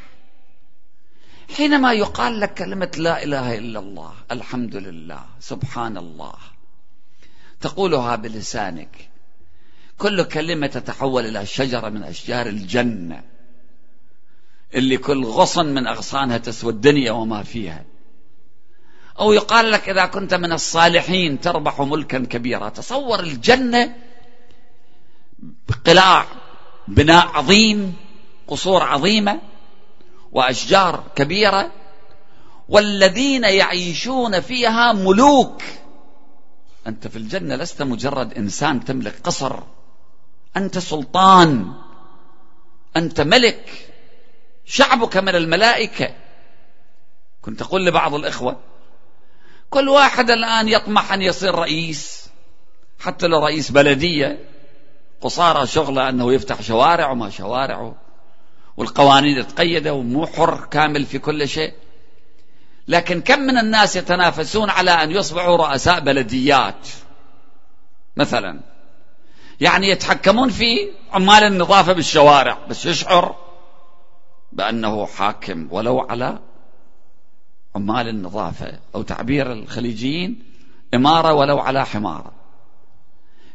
حينما 1.58 1.94
يقال 1.94 2.40
لك 2.40 2.54
كلمة 2.54 2.92
لا 2.98 3.24
إله 3.24 3.58
إلا 3.58 3.80
الله 3.80 4.14
الحمد 4.32 4.76
لله 4.76 5.26
سبحان 5.40 5.98
الله 5.98 6.34
تقولها 7.62 8.16
بلسانك. 8.16 9.10
كل 9.98 10.24
كلمة 10.24 10.68
تتحول 10.68 11.26
إلى 11.26 11.46
شجرة 11.46 11.90
من 11.90 12.04
أشجار 12.04 12.46
الجنة 12.48 13.24
اللي 14.76 14.98
كل 14.98 15.26
غصن 15.26 15.66
من 15.66 15.88
أغصانها 15.88 16.38
تسوى 16.38 16.72
الدنيا 16.72 17.12
وما 17.12 17.44
فيها. 17.44 17.86
أو 19.20 19.34
يقال 19.34 19.72
لك 19.72 19.90
إذا 19.90 20.06
كنت 20.06 20.34
من 20.34 20.52
الصالحين 20.52 21.40
تربح 21.40 21.82
ملكا 21.82 22.20
كبيرا 22.20 22.70
تصور 22.70 23.20
الجنة 23.20 23.96
قلاع 25.86 26.26
بناء 26.88 27.28
عظيم 27.28 27.96
قصور 28.48 28.84
عظيمة 28.84 29.40
وأشجار 30.32 31.04
كبيرة 31.16 31.72
والذين 32.70 33.44
يعيشون 33.44 34.40
فيها 34.40 34.94
ملوك. 34.94 35.62
أنت 36.88 37.08
في 37.08 37.16
الجنة 37.16 37.56
لست 37.56 37.82
مجرد 37.82 38.34
إنسان 38.34 38.86
تملك 38.86 39.20
قصر. 39.24 39.60
أنت 40.58 40.78
سلطان. 40.78 41.74
أنت 42.98 43.22
ملك. 43.22 43.92
شعبك 44.66 45.18
من 45.18 45.36
الملائكة. 45.36 46.16
كنت 47.42 47.62
أقول 47.62 47.86
لبعض 47.86 48.14
الإخوة 48.14 48.60
كل 49.70 49.90
واحد 49.90 50.32
الآن 50.32 50.68
يطمح 50.68 51.14
أن 51.14 51.22
يصير 51.22 51.56
رئيس 51.56 52.30
حتى 53.00 53.28
لو 53.28 53.46
رئيس 53.46 53.72
بلدية. 53.72 54.57
قصارى 55.22 55.68
شغلة 55.68 56.10
أنه 56.10 56.34
يفتح 56.34 56.62
شوارع 56.62 57.12
وما 57.12 57.30
شوارع 57.30 57.94
والقوانين 58.78 59.48
تقيدة 59.48 59.94
ومو 59.94 60.26
حر 60.28 60.66
كامل 60.66 61.06
في 61.06 61.20
كل 61.20 61.48
شيء. 61.48 61.74
لكن 62.88 63.22
كم 63.22 63.40
من 63.40 63.58
الناس 63.58 63.96
يتنافسون 63.96 64.70
على 64.70 64.92
أن 64.92 65.12
يصبحوا 65.12 65.58
رؤساء 65.58 66.00
بلديات 66.00 66.88
مثلا؟ 68.18 68.60
يعني 69.62 69.90
يتحكمون 69.90 70.50
في 70.50 70.92
عمال 71.14 71.44
النظافة 71.44 71.94
بالشوارع 71.94 72.58
بس 72.70 72.86
يشعر 72.86 73.36
بأنه 74.52 75.06
حاكم 75.06 75.68
ولو 75.72 76.00
على 76.00 76.40
عمال 77.76 78.08
النظافة 78.08 78.80
أو 78.96 79.02
تعبير 79.02 79.52
الخليجيين 79.52 80.44
إمارة 80.94 81.34
ولو 81.34 81.60
على 81.60 81.86
حمارة. 81.86 82.32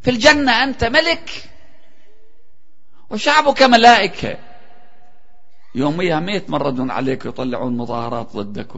في 0.03 0.11
الجنة 0.11 0.65
أنت 0.65 0.85
ملك 0.85 1.52
وشعبك 3.13 3.63
ملائكة. 3.63 4.39
يوميها 5.75 6.21
ما 6.21 6.33
يتمردون 6.33 6.91
عليك 6.91 7.25
ويطلعون 7.25 7.77
مظاهرات 7.77 8.37
ضدك 8.37 8.73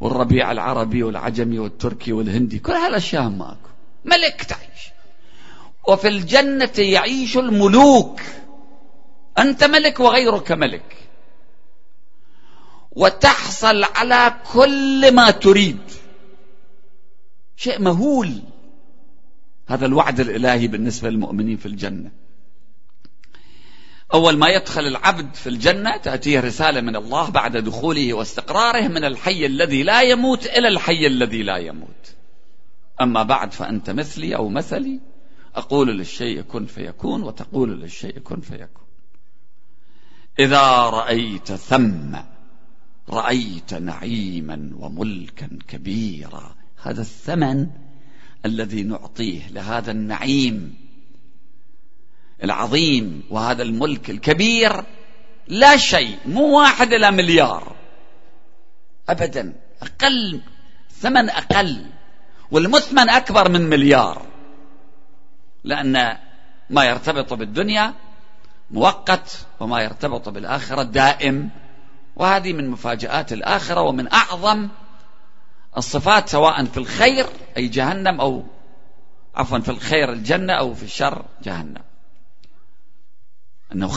والربيع 0.00 0.52
العربي 0.52 1.02
والعجمي 1.02 1.58
والتركي 1.58 2.12
والهندي. 2.12 2.58
كل 2.58 2.72
هالأشياء 2.72 3.28
ماكو. 3.28 3.68
ملك 4.04 4.42
تعيش. 4.42 4.92
وفي 5.88 6.08
الجنة 6.08 6.72
يعيش 6.78 7.36
الملوك. 7.36 8.20
أنت 9.38 9.64
ملك 9.64 10.00
وغيرك 10.00 10.52
ملك. 10.52 10.96
وتحصل 12.92 13.84
على 13.84 14.34
كل 14.52 15.14
ما 15.14 15.30
تريد. 15.30 15.78
شيء 17.56 17.80
مهول. 17.80 18.42
هذا 19.68 19.86
الوعد 19.86 20.20
الإلهي 20.20 20.66
بالنسبة 20.68 21.10
للمؤمنين 21.10 21.56
في 21.56 21.66
الجنة. 21.66 22.10
أول 24.14 24.36
ما 24.36 24.48
يدخل 24.48 24.80
العبد 24.80 25.34
في 25.34 25.48
الجنة 25.48 25.96
تأتيه 25.96 26.40
رسالة 26.40 26.80
من 26.80 26.96
الله 26.96 27.30
بعد 27.30 27.56
دخوله 27.56 28.14
واستقراره 28.14 28.88
من 28.88 29.04
الحي 29.04 29.46
الذي 29.46 29.82
لا 29.82 30.02
يموت 30.02 30.46
إلى 30.46 30.68
الحي 30.68 31.06
الذي 31.06 31.42
لا 31.42 31.56
يموت. 31.56 32.14
أما 33.00 33.22
بعد 33.22 33.52
فأنت 33.52 33.90
مثلي 33.90 34.36
أو 34.36 34.48
مثلي. 34.48 35.00
أقول 35.54 35.98
للشيء 35.98 36.40
كن 36.40 36.66
فيكون 36.66 37.22
وتقول 37.22 37.80
للشيء 37.80 38.18
كن 38.18 38.40
فيكون. 38.40 38.86
إذا 40.38 40.82
رأيت 40.82 41.52
ثم 41.52 42.16
رأيت 43.10 43.74
نعيما 43.74 44.70
وملكا 44.78 45.58
كبيرا 45.68 46.54
هذا 46.82 47.00
الثمن 47.00 47.66
الذي 48.44 48.82
نعطيه 48.82 49.48
لهذا 49.48 49.90
النعيم 49.90 50.74
العظيم 52.44 53.22
وهذا 53.30 53.62
الملك 53.62 54.10
الكبير 54.10 54.84
لا 55.48 55.76
شيء 55.76 56.18
مو 56.26 56.58
واحد 56.58 56.92
إلى 56.92 57.10
مليار. 57.10 57.76
أبدا 59.08 59.54
أقل 59.82 60.40
ثمن 60.90 61.30
أقل 61.30 61.86
والمثمن 62.50 63.10
أكبر 63.10 63.48
من 63.48 63.60
مليار. 63.60 64.22
لأن 65.64 66.16
ما 66.70 66.84
يرتبط 66.84 67.32
بالدنيا 67.32 67.94
مؤقت 68.70 69.38
وما 69.60 69.80
يرتبط 69.82 70.28
بالآخرة 70.28 70.82
دائم. 70.82 71.50
وهذه 72.16 72.52
من 72.52 72.68
مفاجآت 72.70 73.32
الآخرة 73.32 73.80
ومن 73.80 74.12
أعظم 74.12 74.68
الصفات 75.76 76.28
سواء 76.28 76.64
في 76.64 76.78
الخير 76.78 77.26
أي 77.56 77.68
جهنم 77.68 78.20
أو 78.20 78.44
عفوا 79.34 79.58
في 79.58 79.68
الخير 79.68 80.12
الجنة 80.12 80.52
أو 80.52 80.74
في 80.74 80.82
الشر 80.82 81.24
جهنم. 81.42 81.87
أنه 83.72 83.88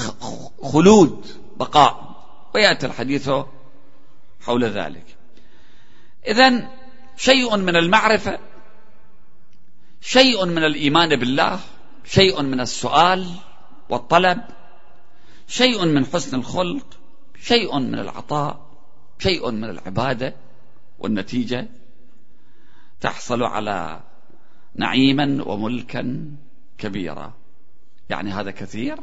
خلود 0.63 1.25
بقاء. 1.57 2.11
ويأتي 2.55 2.85
الحديث 2.85 3.29
حول 4.41 4.63
ذلك. 4.63 5.05
إذا 6.27 6.69
شيء 7.17 7.57
من 7.57 7.75
المعرفة 7.75 8.39
شيء 10.01 10.45
من 10.45 10.63
الإيمان 10.63 11.15
بالله 11.15 11.59
شيء 12.05 12.41
من 12.41 12.59
السؤال 12.59 13.27
والطلب 13.89 14.41
شيء 15.47 15.85
من 15.85 16.05
حسن 16.05 16.37
الخلق 16.37 16.85
شيء 17.41 17.79
من 17.79 17.99
العطاء 17.99 18.71
شيء 19.19 19.51
من 19.51 19.63
العبادة 19.63 20.35
والنتيجة 20.99 21.67
تحصل 23.01 23.43
على 23.43 23.99
نعيما 24.75 25.43
وملكا 25.45 26.31
كبيرا. 26.77 27.33
يعني 28.09 28.31
هذا 28.31 28.51
كثير 28.51 28.97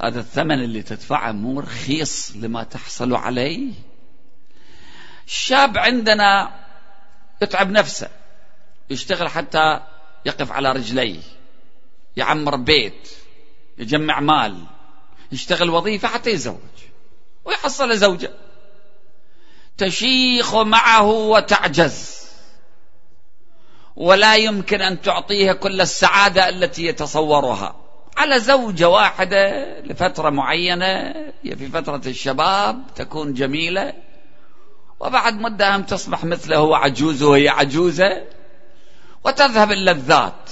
هذا 0.00 0.20
الثمن 0.20 0.64
اللي 0.64 0.82
تدفعه 0.82 1.32
مو 1.32 1.60
رخيص 1.60 2.32
لما 2.36 2.64
تحصل 2.64 3.14
عليه. 3.14 3.72
الشاب 5.26 5.78
عندنا 5.78 6.60
يتعب 7.42 7.70
نفسه 7.70 8.08
يشتغل 8.90 9.28
حتى 9.28 9.80
يقف 10.26 10.52
على 10.52 10.72
رجليه 10.72 11.20
يعمر 12.16 12.56
بيت 12.56 13.08
يجمع 13.78 14.20
مال 14.20 14.64
يشتغل 15.32 15.70
وظيفة 15.70 16.08
حتى 16.08 16.30
يتزوج 16.30 16.58
ويحصل 17.44 17.96
زوجة. 17.96 18.30
تشيخ 19.78 20.54
معه 20.54 21.06
وتعجز. 21.06 22.24
ولا 23.96 24.36
يمكن 24.36 24.82
أن 24.82 25.00
تعطيه 25.00 25.52
كل 25.52 25.80
السعادة 25.80 26.48
التي 26.48 26.86
يتصورها. 26.86 27.83
على 28.16 28.40
زوجة 28.40 28.88
واحدة 28.88 29.64
لفترة 29.80 30.30
معينة 30.30 31.12
في 31.42 31.68
فترة 31.68 32.02
الشباب 32.06 32.82
تكون 32.94 33.34
جميلة. 33.34 33.92
وبعد 35.00 35.34
مدة 35.34 35.76
هم 35.76 35.82
تصبح 35.82 36.24
مثله 36.24 36.56
هو 36.56 36.74
عجوز 36.74 37.22
وهي 37.22 37.48
عجوزة 37.48 38.26
وتذهب 39.24 39.72
اللذات 39.72 40.50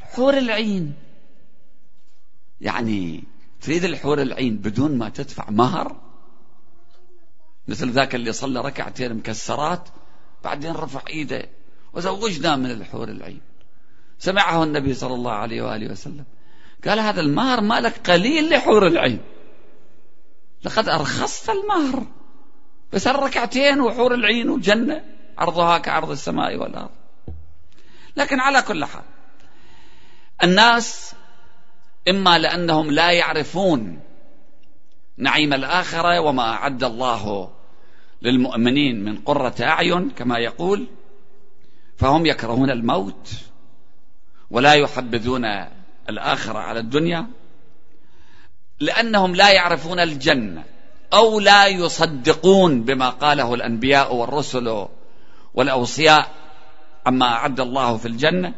حور 0.00 0.38
العين. 0.38 0.94
يعني 2.60 3.24
تريد 3.60 3.84
الحور 3.84 4.22
العين 4.22 4.56
بدون 4.56 4.98
ما 4.98 5.08
تدفع 5.08 5.50
مهر؟ 5.50 5.96
مثل 7.68 7.90
ذاك 7.90 8.14
اللي 8.14 8.32
صلى 8.32 8.60
ركعتين 8.60 9.14
مكسرات 9.14 9.88
بعدين 10.44 10.72
رفع 10.72 11.00
إيده 11.08 11.48
وزوجنا 11.92 12.56
من 12.56 12.70
الحور 12.70 13.08
العين. 13.08 13.40
سمعه 14.18 14.64
النبي 14.64 14.94
صلى 14.94 15.14
الله 15.14 15.32
عليه 15.32 15.62
وآله 15.62 15.92
وسلم. 15.92 16.24
قال 16.86 17.00
هذا 17.00 17.20
المهر 17.20 17.60
مالك 17.60 18.10
قليل 18.10 18.50
لحور 18.50 18.86
العين. 18.86 19.20
لقد 20.64 20.88
أرخصت 20.88 21.50
المهر. 21.50 22.06
بس 22.92 23.06
الركعتين 23.06 23.80
وحور 23.80 24.14
العين 24.14 24.50
وجنة 24.50 25.04
عرضها 25.38 25.78
كعرض 25.78 26.10
السماء 26.10 26.56
والأرض. 26.56 26.90
لكن 28.16 28.40
على 28.40 28.62
كل 28.62 28.84
حال 28.84 29.02
الناس 30.42 31.14
إما 32.08 32.38
لأنهم 32.38 32.90
لا 32.90 33.10
يعرفون 33.10 34.00
نعيم 35.16 35.52
الآخرة 35.52 36.20
وما 36.20 36.42
أعد 36.42 36.84
الله 36.84 37.50
للمؤمنين 38.22 39.04
من 39.04 39.16
قرة 39.18 39.54
أعين 39.60 40.10
كما 40.10 40.38
يقول 40.38 40.86
فهم 41.96 42.26
يكرهون 42.26 42.70
الموت 42.70 43.30
ولا 44.50 44.74
يحبذون 44.74 45.44
الآخرة 46.10 46.58
على 46.58 46.80
الدنيا 46.80 47.26
لأنهم 48.80 49.34
لا 49.34 49.52
يعرفون 49.52 50.00
الجنة 50.00 50.64
أو 51.12 51.40
لا 51.40 51.66
يصدقون 51.66 52.82
بما 52.82 53.10
قاله 53.10 53.54
الأنبياء 53.54 54.14
والرسل 54.14 54.88
والأوصياء 55.54 56.30
عما 57.06 57.26
أعد 57.26 57.60
الله 57.60 57.96
في 57.96 58.08
الجنة 58.08 58.54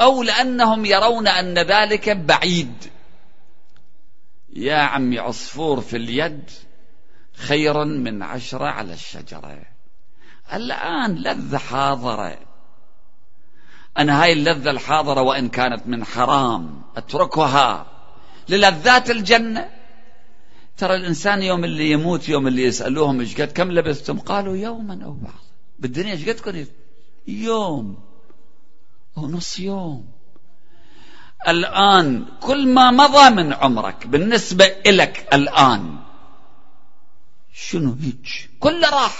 أو 0.00 0.22
لأنهم 0.22 0.84
يرون 0.84 1.28
أن 1.28 1.58
ذلك 1.58 2.08
بعيد. 2.10 2.90
يا 4.52 4.76
عمي 4.76 5.18
عصفور 5.18 5.80
في 5.80 5.96
اليد 5.96 6.50
خير 7.34 7.84
من 7.84 8.22
عشرة 8.22 8.64
على 8.64 8.92
الشجرة. 8.92 9.62
الآن 10.52 11.14
لذة 11.14 11.58
حاضرة. 11.58 12.38
أنا 13.98 14.22
هاي 14.22 14.32
اللذة 14.32 14.70
الحاضرة 14.70 15.22
وإن 15.22 15.48
كانت 15.48 15.86
من 15.86 16.04
حرام 16.04 16.82
أتركها. 16.96 17.86
للذات 18.48 19.10
الجنة. 19.10 19.70
ترى 20.76 20.94
الإنسان 20.94 21.42
يوم 21.42 21.64
اللي 21.64 21.90
يموت 21.90 22.28
يوم 22.28 22.46
اللي 22.46 22.62
يسألوهم 22.62 23.20
إيش 23.20 23.40
قد 23.40 23.52
كم 23.52 23.72
لبثتم 23.72 24.18
قالوا 24.18 24.56
يوما 24.56 25.04
أو 25.04 25.12
بعض 25.12 25.44
بالدنيا 25.78 26.12
إيش 26.12 26.28
قد 26.28 26.68
يوم 27.28 27.98
أو 29.18 29.26
نص 29.26 29.58
يوم. 29.58 30.08
الآن 31.48 32.26
كل 32.40 32.68
ما 32.68 32.90
مضى 32.90 33.30
من 33.30 33.52
عمرك 33.52 34.06
بالنسبة 34.06 34.64
إلك 34.64 35.28
الآن 35.34 35.96
شنو 37.54 37.96
هيك؟ 38.00 38.50
كله 38.60 38.90
راح. 38.90 39.16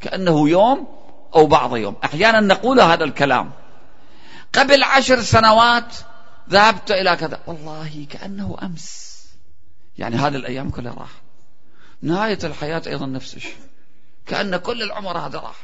كأنه 0.00 0.48
يوم 0.48 0.88
أو 1.34 1.46
بعض 1.46 1.76
يوم. 1.76 1.96
أحيانا 2.04 2.40
نقول 2.40 2.80
هذا 2.80 3.04
الكلام. 3.04 3.52
قبل 4.52 4.82
عشر 4.82 5.20
سنوات 5.20 5.96
ذهبت 6.50 6.90
إلى 6.90 7.16
كذا. 7.16 7.40
والله 7.46 8.06
كأنه 8.10 8.56
أمس. 8.62 9.16
يعني 9.98 10.16
هذه 10.16 10.36
الأيام 10.36 10.70
كلها 10.70 10.94
راح. 10.94 11.10
نهاية 12.02 12.38
الحياة 12.44 12.82
أيضا 12.86 13.06
نفس 13.06 13.36
الشيء. 13.36 13.56
كأن 14.26 14.56
كل 14.56 14.82
العمر 14.82 15.18
هذا 15.18 15.38
راح. 15.38 15.56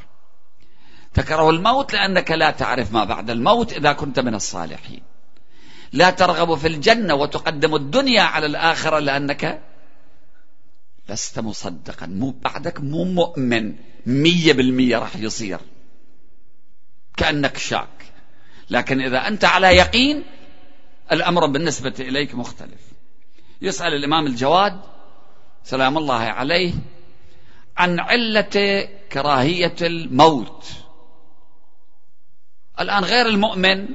تكره 1.13 1.49
الموت 1.49 1.93
لأنك 1.93 2.31
لا 2.31 2.51
تعرف 2.51 2.93
ما 2.93 3.03
بعد 3.03 3.29
الموت 3.29 3.73
إذا 3.73 3.93
كنت 3.93 4.19
من 4.19 4.35
الصالحين. 4.35 5.01
لا 5.93 6.09
ترغب 6.09 6.55
في 6.55 6.67
الجنة 6.67 7.13
وتقدم 7.13 7.75
الدنيا 7.75 8.21
على 8.21 8.45
الآخرة 8.45 8.99
لأنك 8.99 9.61
لست 11.09 11.39
مصدقا. 11.39 12.05
مو 12.05 12.31
بعدك 12.31 12.81
مو 12.81 13.03
مؤمن. 13.03 13.75
مية 14.05 14.53
بالمية 14.53 14.97
راح 14.97 15.15
يصير. 15.15 15.59
كأنك 17.17 17.57
شاك. 17.57 18.13
لكن 18.69 19.01
إذا 19.01 19.27
أنت 19.27 19.45
على 19.45 19.67
يقين 19.67 20.23
الأمر 21.11 21.45
بالنسبة 21.45 21.93
إليك 21.99 22.35
مختلف. 22.35 22.81
يسأل 23.61 23.93
الإمام 23.93 24.25
الجواد 24.27 24.81
سلام 25.63 25.97
الله 25.97 26.19
عليه 26.19 26.73
عن 27.77 27.99
علة 27.99 28.87
كراهية 29.11 29.75
الموت. 29.81 30.65
الآن 32.79 33.03
غير 33.03 33.27
المؤمن 33.27 33.87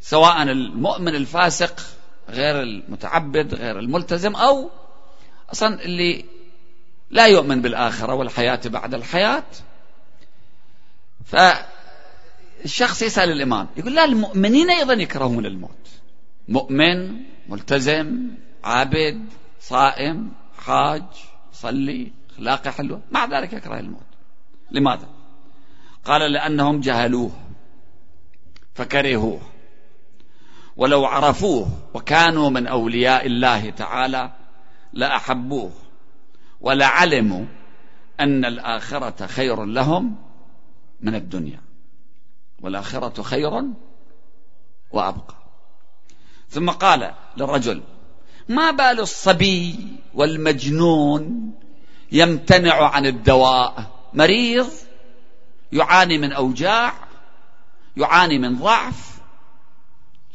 سواء 0.00 0.42
المؤمن 0.42 1.14
الفاسق 1.14 1.80
غير 2.28 2.62
المتعبد 2.62 3.54
غير 3.54 3.78
الملتزم 3.78 4.36
أو 4.36 4.70
أصلا 5.52 5.84
اللي 5.84 6.24
لا 7.10 7.26
يؤمن 7.26 7.62
بالآخرة 7.62 8.14
والحياة 8.14 8.60
بعد 8.66 8.94
الحياة. 8.94 9.44
فالشخص 11.24 13.02
يسأل 13.02 13.30
الإمام 13.32 13.68
يقول 13.76 13.94
لا 13.94 14.04
المؤمنين 14.04 14.70
أيضا 14.70 14.92
يكرهون 14.92 15.46
الموت. 15.46 15.88
مؤمن 16.48 17.16
ملتزم 17.48 18.28
عابد 18.64 19.28
صائم 19.60 20.32
حاج 20.58 21.02
صلي 21.52 22.12
أخلاقه 22.30 22.70
حلوة 22.70 23.00
مع 23.10 23.24
ذلك 23.24 23.52
يكره 23.52 23.78
الموت. 23.78 24.00
لماذا؟ 24.70 25.08
قال 26.04 26.32
لأنهم 26.32 26.80
جهلوه 26.80 27.30
فكرهوه 28.74 29.40
ولو 30.76 31.04
عرفوه 31.04 31.68
وكانوا 31.94 32.50
من 32.50 32.66
أولياء 32.66 33.26
الله 33.26 33.70
تعالى 33.70 34.32
لأحبوه. 34.92 35.72
ولعلموا 36.60 37.44
أن 38.20 38.44
الآخرة 38.44 39.26
خير 39.26 39.64
لهم 39.64 40.16
من 41.00 41.14
الدنيا. 41.14 41.60
والآخرة 42.60 43.22
خير 43.22 43.62
وأبقى. 44.90 45.34
ثم 46.48 46.70
قال 46.70 47.14
للرجل 47.36 47.82
ما 48.48 48.70
بال 48.70 49.00
الصبي 49.00 49.78
والمجنون 50.14 51.54
يمتنع 52.12 52.88
عن 52.88 53.06
الدواء؟ 53.06 53.84
مريض 54.14 54.68
يعاني 55.72 56.18
من 56.18 56.32
أوجاع 56.32 56.92
يعاني 57.96 58.38
من 58.38 58.56
ضعف 58.56 59.20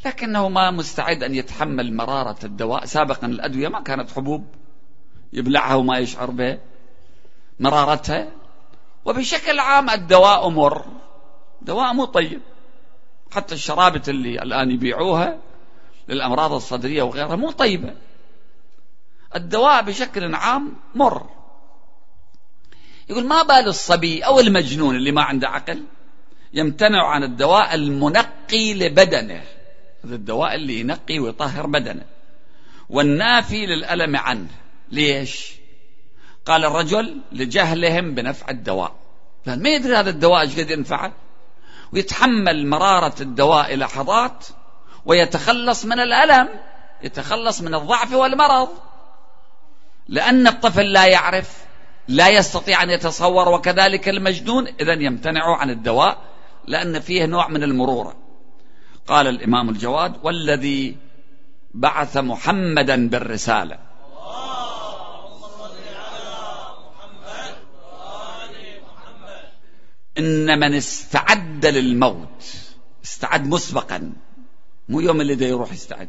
لكنه 0.04 0.48
ما 0.48 0.70
مستعد 0.70 1.22
أن 1.22 1.34
يتحمل 1.34 1.96
مرارة 1.96 2.36
الدواء. 2.44 2.84
سابقا 2.84 3.26
الأدوية 3.26 3.68
ما 3.68 3.80
كانت 3.80 4.10
حبوب. 4.10 4.46
يبلعها 5.32 5.74
وما 5.74 5.98
يشعر 5.98 6.30
به 6.30 6.58
مرارتها. 7.60 8.28
وبشكل 9.04 9.60
عام 9.60 9.90
الدواء 9.90 10.48
مر. 10.48 10.84
دواء 11.62 11.92
مو 11.92 12.04
طيب. 12.04 12.40
حتى 13.30 13.54
الشرابة 13.54 14.02
اللي 14.08 14.42
الآن 14.42 14.70
يبيعوها 14.70 15.38
للأمراض 16.08 16.52
الصدرية 16.52 17.02
وغيرها 17.02 17.36
مو 17.36 17.50
طيبة. 17.50 17.94
الدواء 19.36 19.82
بشكل 19.82 20.34
عام 20.34 20.76
مر. 20.94 21.26
يقول 23.10 23.26
ما 23.26 23.42
بال 23.42 23.68
الصبي 23.68 24.20
أو 24.20 24.40
المجنون 24.40 24.96
اللي 24.96 25.12
ما 25.12 25.22
عنده 25.22 25.48
عقل 25.48 25.84
يمتنع 26.52 27.06
عن 27.06 27.22
الدواء 27.22 27.74
المنقي 27.74 28.74
لبدنه. 28.74 29.44
هذا 30.04 30.14
الدواء 30.14 30.54
اللي 30.54 30.80
ينقي 30.80 31.18
ويطهر 31.18 31.66
بدنه. 31.66 32.04
والنافي 32.90 33.66
للألم 33.66 34.16
عنه. 34.16 34.48
ليش؟ 34.90 35.52
قال 36.46 36.64
الرجل 36.64 37.20
لجهلهم 37.32 38.14
بنفع 38.14 38.50
الدواء. 38.50 38.94
ما 39.46 39.68
يدري 39.68 39.96
هذا 39.96 40.10
الدواء 40.10 40.40
إيش 40.40 40.58
قد 40.58 40.70
ينفعه 40.70 41.12
ويتحمل 41.92 42.66
مرارة 42.66 43.14
الدواء 43.20 43.76
لحظات 43.76 44.46
ويتخلص 45.06 45.84
من 45.84 46.00
الألم 46.00 46.48
يتخلص 47.02 47.60
من 47.60 47.74
الضعف 47.74 48.12
والمرض. 48.12 48.68
لأن 50.08 50.46
الطفل 50.46 50.92
لا 50.92 51.06
يعرف 51.06 51.66
لا 52.08 52.28
يستطيع 52.28 52.82
أن 52.82 52.90
يتصور 52.90 53.48
وكذلك 53.48 54.08
المجنون 54.08 54.66
إذا 54.80 54.92
يمتنع 54.92 55.56
عن 55.56 55.70
الدواء 55.70 56.18
لأن 56.66 57.00
فيه 57.00 57.26
نوع 57.26 57.48
من 57.48 57.62
المرورة 57.62 58.16
قال 59.06 59.26
الإمام 59.26 59.68
الجواد 59.68 60.14
والذي 60.22 60.96
بعث 61.74 62.16
محمدا 62.16 63.08
بالرسالة 63.08 63.78
إن 70.18 70.58
من 70.58 70.74
استعد 70.74 71.66
للموت 71.66 72.44
استعد 73.04 73.46
مسبقا 73.46 74.12
مو 74.88 75.00
يوم 75.00 75.20
اللي 75.20 75.34
ده 75.34 75.46
يروح 75.46 75.72
يستعد. 75.72 76.08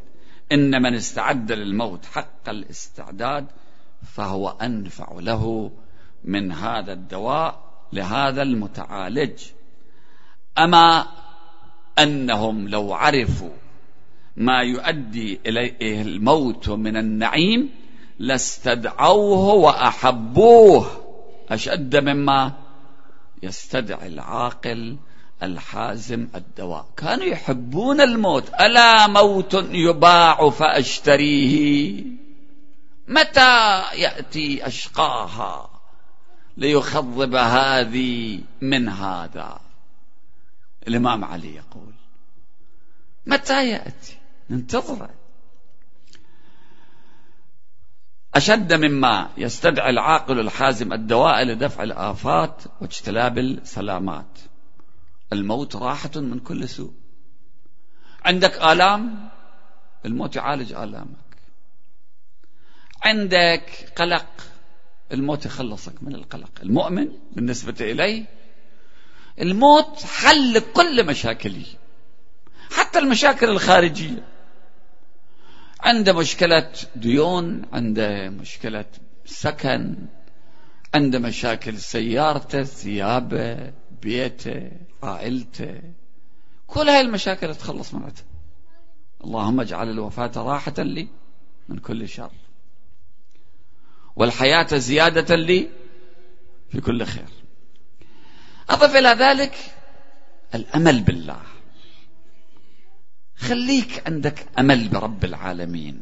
إن 0.52 0.82
من 0.82 0.96
استعد 0.96 1.52
للموت 1.52 2.06
حق 2.06 2.50
الاستعداد 2.50 3.46
فهو 4.14 4.50
أنفع 4.50 5.08
له 5.20 5.72
من 6.24 6.52
هذا 6.52 6.94
الدواء 6.94 7.64
لهذا 7.94 8.42
المتعالج. 8.42 9.40
أما 10.58 11.08
أنهم 12.00 12.68
لو 12.68 12.94
عرفوا 12.94 13.50
ما 14.38 14.62
يؤدي 14.62 15.40
إليه 15.46 16.02
الموت 16.02 16.70
من 16.70 16.98
النعيم 16.98 17.70
لاستدعوه 18.20 19.54
وأحبوه 19.54 20.88
أشد 21.50 21.96
مما 21.96 22.54
يستدعي 23.44 24.08
العاقل 24.08 24.98
الحازم 25.44 26.28
الدواء. 26.36 26.88
كانوا 26.98 27.26
يحبون 27.26 28.02
الموت. 28.02 28.54
ألا 28.62 29.08
موت 29.08 29.54
يباع 29.54 30.50
فأشتريه؟ 30.50 32.04
متى 33.08 33.82
يأتي 33.96 34.68
أشقاها 34.68 35.70
ليخضب 36.58 37.36
هذه 37.36 38.42
من 38.62 38.90
هذا؟ 38.90 39.60
الإمام 40.88 41.26
علي 41.26 41.56
يقول 41.56 41.94
متى 43.26 43.70
يأتي؟ 43.70 44.18
ننتظره. 44.50 45.10
أشد 48.38 48.74
مما 48.74 49.30
يستدعي 49.38 49.90
العاقل 49.90 50.40
الحازم 50.40 50.94
الدواء 50.94 51.44
لدفع 51.44 51.84
الآفات 51.84 52.64
واجتلاب 52.82 53.38
السلامات. 53.38 54.40
الموت 55.34 55.76
راحة 55.76 56.12
من 56.16 56.40
كل 56.40 56.70
سوء. 56.70 56.94
عندك 58.26 58.62
آلام؟ 58.62 59.30
الموت 60.06 60.36
يعالج 60.36 60.74
آلامك. 60.74 61.38
عندك 63.04 63.94
قلق؟ 63.96 64.26
الموت 65.12 65.46
يخلصك 65.46 66.04
من 66.04 66.16
القلق. 66.16 66.52
المؤمن 66.64 67.08
بالنسبة 67.32 67.76
إليه 67.82 68.26
الموت 69.42 70.04
حل 70.04 70.60
كل 70.60 71.06
مشاكله. 71.06 71.66
حتى 72.72 73.00
المشاكل 73.00 73.50
الخارجية. 73.50 74.37
عنده 75.80 76.14
مشكلة 76.14 76.72
ديون 76.96 77.66
عنده 77.74 78.30
مشكلة 78.30 78.86
سكن 79.26 79.96
عنده 80.94 81.20
مشاكل 81.20 81.78
سيارته 81.78 82.64
ثيابه 82.64 83.74
بيته 84.02 84.72
عائلته. 85.04 85.82
كل 86.68 86.90
هاي 86.90 87.02
المشاكل 87.02 87.56
تخلص 87.56 87.94
منها 87.94 88.12
اللهم 89.24 89.60
اجعل 89.60 89.90
الوفاة 89.90 90.32
راحة 90.36 90.74
لي 90.78 91.08
من 91.70 91.78
كل 91.78 92.10
شر. 92.10 92.32
والحياة 94.16 94.78
زيادة 94.78 95.36
لي 95.36 95.70
في 96.72 96.82
كل 96.82 97.06
خير. 97.06 97.30
أضف 98.70 98.96
إلى 98.96 99.10
ذلك 99.10 99.56
الأمل 100.56 101.02
بالله. 101.02 101.42
خليك 103.38 104.04
عندك 104.08 104.46
أمل 104.60 104.88
برب 104.88 105.26
العالمين. 105.26 106.02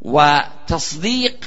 وتصديق 0.00 1.46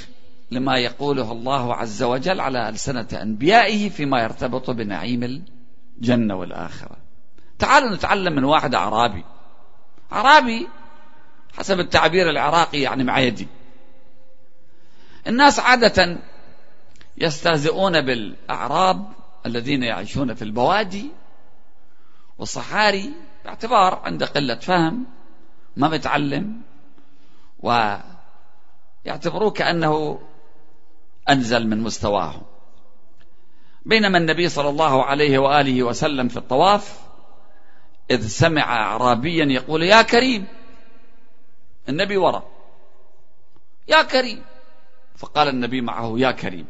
لما 0.52 0.78
يقوله 0.78 1.32
الله 1.32 1.76
عز 1.76 2.04
وجل 2.04 2.42
على 2.42 2.70
ألسنة 2.70 3.08
أنبيائه 3.14 3.90
فيما 3.90 4.22
يرتبط 4.24 4.70
بنعيم 4.70 5.44
الجنة 5.98 6.36
والآخرة. 6.36 6.98
تعالوا 7.60 7.96
نتعلم 7.96 8.36
من 8.36 8.44
واحد 8.44 8.76
أعرابي. 8.76 9.24
أعرابي 10.12 10.68
حسب 11.58 11.80
التعبير 11.80 12.30
العراقي 12.30 12.82
يعني 12.82 13.04
مع 13.04 13.20
يدي. 13.20 13.48
الناس 15.28 15.60
عادة 15.60 16.18
يستهزئون 17.18 18.02
بالأعراب 18.02 19.08
الذين 19.46 19.84
يعيشون 19.84 20.34
في 20.34 20.42
البوادي 20.42 21.12
والصحاري 22.38 23.12
باعتبار 23.46 24.02
عنده 24.04 24.26
قلة 24.26 24.56
فهم 24.56 25.06
ما 25.78 25.90
بيتعلم 25.90 26.62
ويعتبروه 27.60 29.52
كأنه 29.52 30.20
أنزل 31.30 31.68
من 31.68 31.82
مستواه. 31.84 32.42
بينما 33.86 34.18
النبي 34.18 34.50
صلى 34.50 34.70
الله 34.70 35.06
عليه 35.06 35.38
وآله 35.40 35.84
وسلم 35.84 36.28
في 36.28 36.38
الطواف 36.38 37.00
إذ 38.12 38.28
سمع 38.28 38.62
أعرابيا 38.62 39.46
يقول 39.46 39.84
يا 39.84 40.02
كريم! 40.02 40.48
النبي 41.90 42.18
وراء 42.18 42.50
يا 43.88 44.02
كريم! 44.02 44.44
فقال 45.16 45.48
النبي 45.48 45.82
معه 45.82 46.14
يا 46.18 46.32
كريم! 46.32 46.68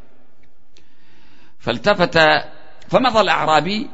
فالتفت 1.59 2.19
فمضى 2.89 3.21
الأعرابي 3.21 3.89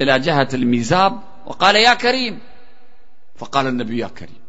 إلى 0.00 0.18
جهة 0.18 0.48
الميزاب 0.54 1.20
وقال 1.48 1.76
يا 1.76 1.94
كريم. 1.94 2.40
فقال 3.36 3.66
النبي 3.66 3.98
يا 3.98 4.08
كريم. 4.08 4.40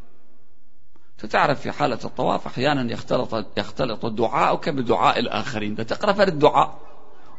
فتعرف 1.17 1.61
في 1.61 1.71
حالة 1.71 1.99
الطواف 2.05 2.47
أحيانا 2.47 2.91
يختلط, 2.91 3.45
يختلط 3.57 4.05
دعاؤك 4.05 4.69
بدعاء 4.69 5.19
الآخرين. 5.19 5.75
تقرأ 5.75 6.13
فرد 6.13 6.39
دعاء 6.39 6.79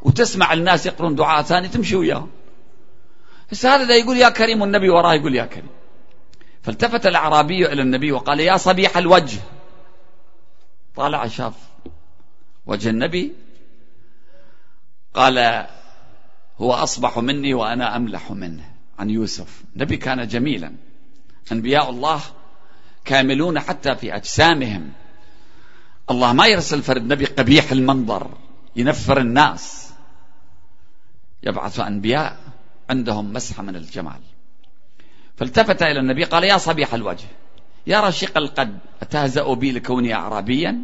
وتسمع 0.03 0.53
الناس 0.53 0.87
يقرون 0.87 1.15
دعاء 1.15 1.43
ثاني 1.43 1.69
تمشي 1.69 1.97
وياهم 1.97 2.31
بس 3.53 3.67
هذا 3.67 3.97
يقول 3.97 4.17
يا 4.17 4.29
كريم 4.29 4.61
والنبي 4.61 4.89
وراه 4.89 5.15
يقول 5.15 5.35
يا 5.35 5.45
كريم. 5.45 5.71
فالتفت 6.63 7.07
الأعرابي 7.07 7.73
إلى 7.73 7.83
النبي 7.83 8.13
وقال 8.13 8.41
يا 8.41 8.57
صبيح 8.57 8.97
الوجه. 8.97 9.41
طالع 10.97 11.27
شاف 11.27 11.55
وجه 12.67 12.91
النبي. 12.91 13.33
قال 15.15 15.67
هو 16.59 16.73
أصبح 16.73 17.19
مني 17.19 17.55
وأنا 17.55 17.97
أملح 17.97 18.31
منه. 18.31 18.70
عن 19.01 19.11
يوسف. 19.11 19.63
النبي 19.77 19.97
كان 19.97 20.29
جميلا. 20.29 20.73
أنبياء 21.53 21.91
الله 21.91 22.21
كاملون 23.05 23.61
حتى 23.61 23.95
في 23.95 24.17
أجسامهم. 24.17 24.93
الله 26.11 26.33
ما 26.33 26.47
يرسل 26.47 26.83
فرد 26.83 27.03
نبي 27.13 27.25
قبيح 27.25 27.73
المنظر 27.73 28.31
ينفر 28.77 29.21
الناس. 29.21 29.93
يبعث 31.43 31.81
أنبياء 31.81 32.37
عندهم 32.91 33.33
مسحة 33.33 33.63
من 33.63 33.77
الجمال. 33.77 34.21
فالتفت 35.37 35.83
إلى 35.83 36.01
النبي 36.01 36.25
قال 36.25 36.45
يا 36.45 36.59
صبيح 36.59 36.95
الوجه 36.95 37.29
يا 37.87 38.01
رشيق 38.01 38.39
القد 38.39 38.79
أتهزأ 39.03 39.55
بي 39.55 39.73
لكوني 39.73 40.15
أعرابيا؟ 40.15 40.83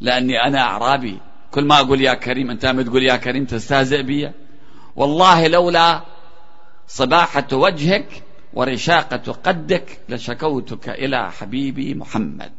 لأني 0.00 0.42
أنا 0.42 0.60
أعرابي. 0.60 1.18
كل 1.50 1.64
ما 1.64 1.80
أقول 1.80 2.00
يا 2.00 2.14
كريم 2.14 2.50
أنت 2.50 2.66
تقول 2.66 3.02
يا 3.02 3.16
كريم 3.16 3.44
تستهزئ 3.44 4.02
بي؟ 4.02 4.32
والله 4.96 5.46
لولا 5.46 6.02
صباحة 6.88 7.46
وجهك 7.52 8.22
ورشاقة 8.52 9.32
قدك 9.32 10.00
لشكوتك 10.08 10.88
إلى 10.88 11.32
حبيبي 11.32 11.94
محمد. 11.94 12.52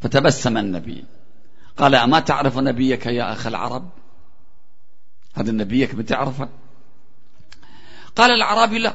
فتبسم 0.00 0.58
النبي. 0.58 1.04
قال 1.76 1.94
أما 1.94 2.20
تعرف 2.20 2.58
نبيك 2.58 3.06
يا 3.06 3.32
أخ 3.32 3.46
العرب؟ 3.46 3.90
هذا 5.34 5.52
نبيك 5.52 5.94
بتعرفه؟ 5.94 6.48
قال 8.16 8.30
الأعرابي 8.30 8.78
لا. 8.78 8.94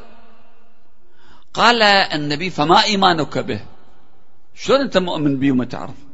قال 1.54 1.82
النبي 1.82 2.50
فما 2.50 2.84
إيمانك 2.84 3.38
به؟ 3.38 3.66
شلون 4.56 4.80
أنت 4.82 4.98
مؤمن 4.98 5.40
به 5.40 5.52
وما 5.52 5.66
تعرف 5.66 6.11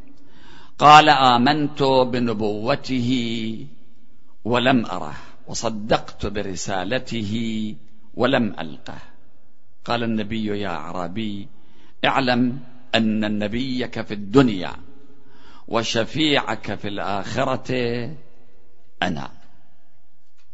قال 0.79 1.09
آمنت 1.09 1.83
بنبوته 1.83 3.09
ولم 4.45 4.85
أره 4.85 5.15
وصدقت 5.47 6.25
برسالته 6.25 7.75
ولم 8.13 8.55
ألقه. 8.59 8.99
قال 9.85 10.03
النبي 10.03 10.45
يا 10.45 10.67
أعرابي 10.69 11.47
اعلم 12.05 12.59
أن 12.95 13.39
نبيك 13.39 14.01
في 14.01 14.13
الدنيا 14.13 14.73
وشفيعك 15.67 16.75
في 16.75 16.87
الآخرة 16.87 17.71
أنا. 19.03 19.31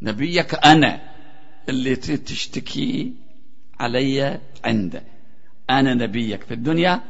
نبيك 0.01 0.65
أنا 0.65 1.01
اللي 1.69 1.95
تشتكي 1.95 3.13
علي 3.79 4.39
عنده. 4.65 5.03
أنا 5.69 5.93
نبيك 5.93 6.43
في 6.43 6.53
الدنيا 6.53 7.01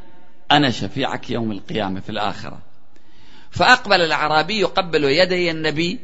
أنا 0.51 0.69
شفيعك 0.69 1.29
يوم 1.29 1.51
القيامة 1.51 1.99
في 1.99 2.09
الآخرة. 2.09 2.72
فأقبل 3.53 4.01
الأعرابي 4.01 4.59
يقبل 4.59 5.03
يدي 5.03 5.51
النبي 5.51 5.99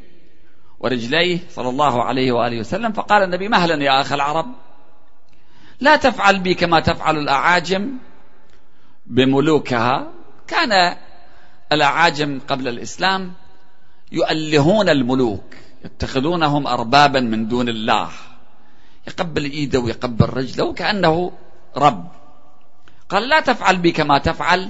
ورجليه 0.79 1.39
صلى 1.49 1.69
الله 1.69 2.03
عليه 2.03 2.31
وآله 2.31 2.59
وسلم 2.59 2.91
فقال 2.91 3.23
النبي 3.23 3.47
مهلا 3.47 3.83
يا 3.83 4.01
أخ 4.01 4.13
العرب 4.13 4.45
لا 5.79 5.95
تفعل 5.95 6.39
بي 6.39 6.53
كما 6.53 6.79
تفعل 6.79 7.17
الأعاجم 7.17 7.97
بملوكها. 9.05 10.07
كان 10.47 10.95
الأعاجم 11.71 12.39
قبل 12.47 12.67
الإسلام 12.67 13.33
يؤلهون 14.11 14.89
الملوك 14.89 15.55
يتخذونهم 15.85 16.67
أربابا 16.67 17.19
من 17.19 17.47
دون 17.47 17.69
الله 17.69 18.09
يقبل 19.07 19.43
إيده 19.43 19.79
ويقبل 19.79 20.25
رجله 20.25 20.63
وكأنه 20.65 21.31
رب. 21.77 22.07
قال 23.09 23.29
لا 23.29 23.39
تفعل 23.39 23.77
بي 23.77 23.91
كما 23.91 24.17
تفعل 24.17 24.69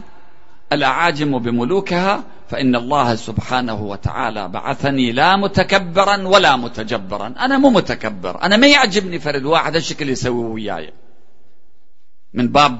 الأعاجم 0.73 1.39
بملوكها 1.39 2.23
فإن 2.49 2.75
الله 2.75 3.15
سبحانه 3.15 3.81
وتعالى 3.83 4.47
بعثني 4.47 5.11
لا 5.11 5.35
متكبرا 5.35 6.27
ولا 6.27 6.55
متجبرا. 6.55 7.27
أنا 7.27 7.57
مو 7.57 7.69
متكبر. 7.69 8.41
أنا 8.43 8.57
ما 8.57 8.67
يعجبني 8.67 9.19
فرد 9.19 9.45
واحد 9.45 9.75
الشكل 9.75 10.09
يسوي 10.09 10.45
وياي. 10.45 10.93
من 12.33 12.47
باب 12.47 12.79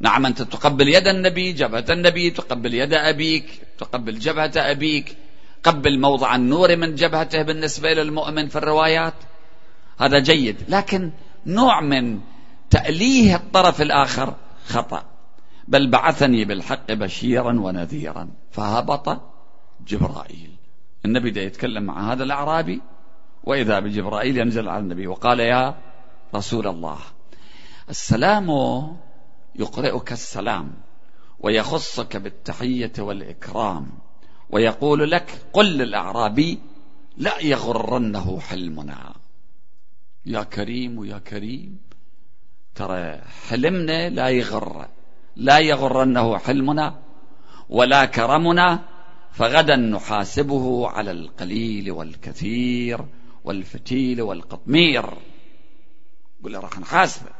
نعم 0.00 0.26
أنت 0.26 0.42
تقبل 0.42 0.88
يد 0.88 1.08
النبي 1.08 1.52
جبهة 1.52 1.84
النبي 1.90 2.30
تقبل 2.30 2.74
يد 2.74 2.94
أبيك 2.94 3.60
تقبل 3.78 4.18
جبهة 4.18 4.52
أبيك 4.56 5.16
قبل 5.62 6.00
موضع 6.00 6.34
النور 6.34 6.76
من 6.76 6.94
جبهته 6.94 7.42
بالنسبة 7.42 7.92
للمؤمن 7.92 8.48
في 8.48 8.56
الروايات. 8.56 9.14
هذا 10.00 10.18
جيد. 10.18 10.56
لكن 10.68 11.10
نوع 11.46 11.80
من 11.80 12.20
تأليه 12.70 13.36
الطرف 13.36 13.82
الآخر 13.82 14.34
خطأ. 14.68 15.15
بل 15.68 15.90
بعثني 15.90 16.44
بالحق 16.44 16.92
بشيرا 16.92 17.60
ونذيرا. 17.60 18.28
فهبط 18.50 19.22
جبرائيل. 19.86 20.56
النبي 21.04 21.30
ده 21.30 21.40
يتكلم 21.40 21.82
مع 21.82 22.12
هذا 22.12 22.24
الأعرابي 22.24 22.80
وإذا 23.44 23.80
بجبرائيل 23.80 24.38
ينزل 24.38 24.68
على 24.68 24.82
النبي 24.82 25.06
وقال 25.06 25.40
يا 25.40 25.74
رسول 26.34 26.66
الله 26.66 26.98
السلام 27.90 28.50
يقرئك 29.54 30.12
السلام 30.12 30.72
ويخصك 31.40 32.16
بالتحية 32.16 32.92
والإكرام 32.98 33.88
ويقول 34.50 35.10
لك 35.10 35.42
قل 35.52 35.66
للأعرابي 35.66 36.58
لا 37.16 37.42
يغرنه 37.42 38.40
حلمنا. 38.40 39.14
يا 40.26 40.42
كريم 40.42 40.98
ويا 40.98 41.18
كريم 41.18 41.78
ترى 42.74 43.20
حلمنا 43.48 44.08
لا 44.08 44.28
يغر. 44.28 44.88
لا 45.36 45.58
يغرنه 45.58 46.38
حلمنا 46.38 46.94
ولا 47.68 48.04
كرمنا 48.04 48.80
فغدا 49.32 49.76
نحاسبه 49.76 50.88
على 50.88 51.10
القليل 51.10 51.90
والكثير 51.90 53.04
والفتيل 53.44 54.22
والقطمير. 54.22 55.06
له 56.44 56.60
راح 56.60 56.78
نحاسبه 56.78 57.30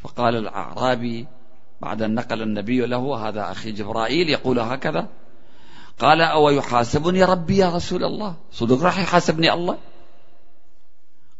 فقال 0.00 0.36
الأعرابي 0.36 1.26
بعد 1.80 2.02
أن 2.02 2.14
نقل 2.14 2.42
النبي 2.42 2.86
له 2.86 3.28
هذا 3.28 3.50
أخي 3.50 3.72
جبرائيل 3.72 4.28
يقول 4.28 4.58
هكذا 4.58 5.08
قال 5.98 6.20
أو 6.20 6.50
يحاسبني 6.50 7.24
ربي 7.24 7.56
يا 7.56 7.68
رسول 7.68 8.04
الله؟ 8.04 8.34
صدق 8.52 8.82
راح 8.82 8.98
يحاسبني 8.98 9.52
الله؟ 9.52 9.78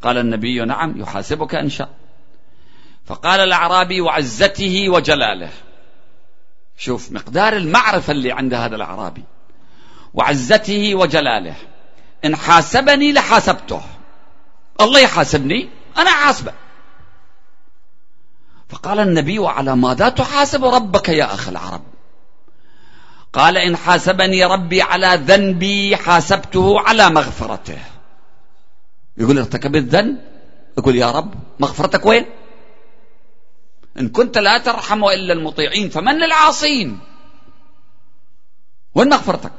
قال 0.02 0.18
النبي 0.18 0.64
نعم 0.64 1.00
يحاسبك 1.00 1.54
إن 1.54 1.68
شاء. 1.68 1.90
فقال 3.06 3.40
الأعرابي 3.40 4.00
وعزته 4.00 4.88
وجلاله. 4.88 5.50
شوف 6.78 7.12
مقدار 7.12 7.56
المعرفة 7.56 8.12
اللي 8.12 8.32
عند 8.32 8.54
هذا 8.54 8.76
الأعرابي. 8.76 9.24
وعزته 10.14 10.94
وجلاله. 10.94 11.54
إن 12.24 12.36
حاسبني 12.36 13.12
لحاسبته. 13.12 13.82
الله 14.80 15.00
يحاسبني 15.00 15.68
أنا 15.98 16.10
حاسبه. 16.10 16.52
فقال 18.68 19.00
النبي 19.00 19.38
وعلى 19.38 19.76
ماذا 19.76 20.08
تحاسب 20.08 20.64
ربك 20.64 21.08
يا 21.08 21.34
أخ 21.34 21.48
العرب؟ 21.48 21.82
قال 23.32 23.56
إن 23.56 23.76
حاسبني 23.76 24.44
ربي 24.44 24.82
على 24.82 25.20
ذنبي 25.26 25.96
حاسبته 25.96 26.80
على 26.80 27.10
مغفرته. 27.10 27.78
يقول 29.18 29.38
ارتكبت 29.38 29.82
ذنب 29.82 30.18
يقول 30.78 30.96
يا 30.96 31.10
رب 31.10 31.34
مغفرتك 31.60 32.06
وين؟ 32.06 32.26
إن 33.98 34.08
كنت 34.08 34.38
لا 34.38 34.58
ترحم 34.58 35.04
إلا 35.04 35.32
المطيعين 35.32 35.88
فمن 35.88 36.18
للعاصين 36.18 36.98
وين 38.94 39.08
مغفرتك؟ 39.08 39.52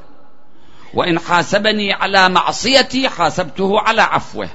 وإن 0.94 1.20
حاسبني 1.20 1.94
على 1.94 2.30
معصيتي 2.30 3.10
حاسبته 3.10 3.80
على 3.80 4.02
عفوه. 4.02 4.50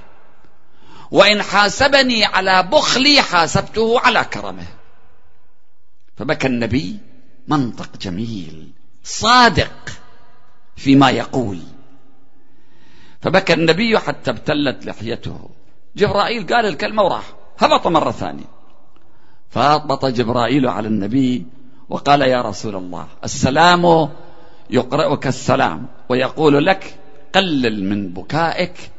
وإن 1.10 1.42
حاسبني 1.42 2.24
على 2.24 2.62
بخلي 2.62 3.22
حاسبته 3.22 4.00
على 4.00 4.24
كرمه. 4.24 4.66
فبكى 6.16 6.46
النبي 6.46 6.98
منطق 7.48 7.96
جميل 7.96 8.72
صادق 9.04 9.90
فيما 10.76 11.10
يقول. 11.10 11.58
فبكى 13.20 13.52
النبي 13.52 13.98
حتى 13.98 14.30
ابتلت 14.30 14.86
لحيته. 14.86 15.50
جبرائيل 15.96 16.54
قال 16.54 16.66
الكلمة 16.66 17.02
وراح. 17.02 17.24
هبط 17.58 17.86
مرة 17.86 18.10
ثانية. 18.10 18.61
فهبط 19.52 20.04
جبرائيل 20.06 20.68
على 20.68 20.88
النبي 20.88 21.46
وقال 21.88 22.22
يا 22.22 22.42
رسول 22.42 22.76
الله 22.76 23.06
السلام 23.24 24.08
يقرأك 24.70 25.26
السلام 25.26 25.86
ويقول 26.08 26.66
لك 26.66 26.98
قلل 27.34 27.84
من 27.84 28.08
بكائك 28.08 28.90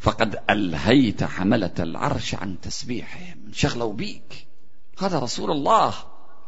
فقد 0.00 0.38
ألهيت 0.50 1.24
حملة 1.24 1.74
العرش 1.78 2.34
عن 2.34 2.60
تسبيحهم 2.60 3.38
شغلوا 3.52 3.92
بيك. 3.92 4.46
هذا 4.98 5.18
رسول 5.18 5.50
الله 5.50 5.94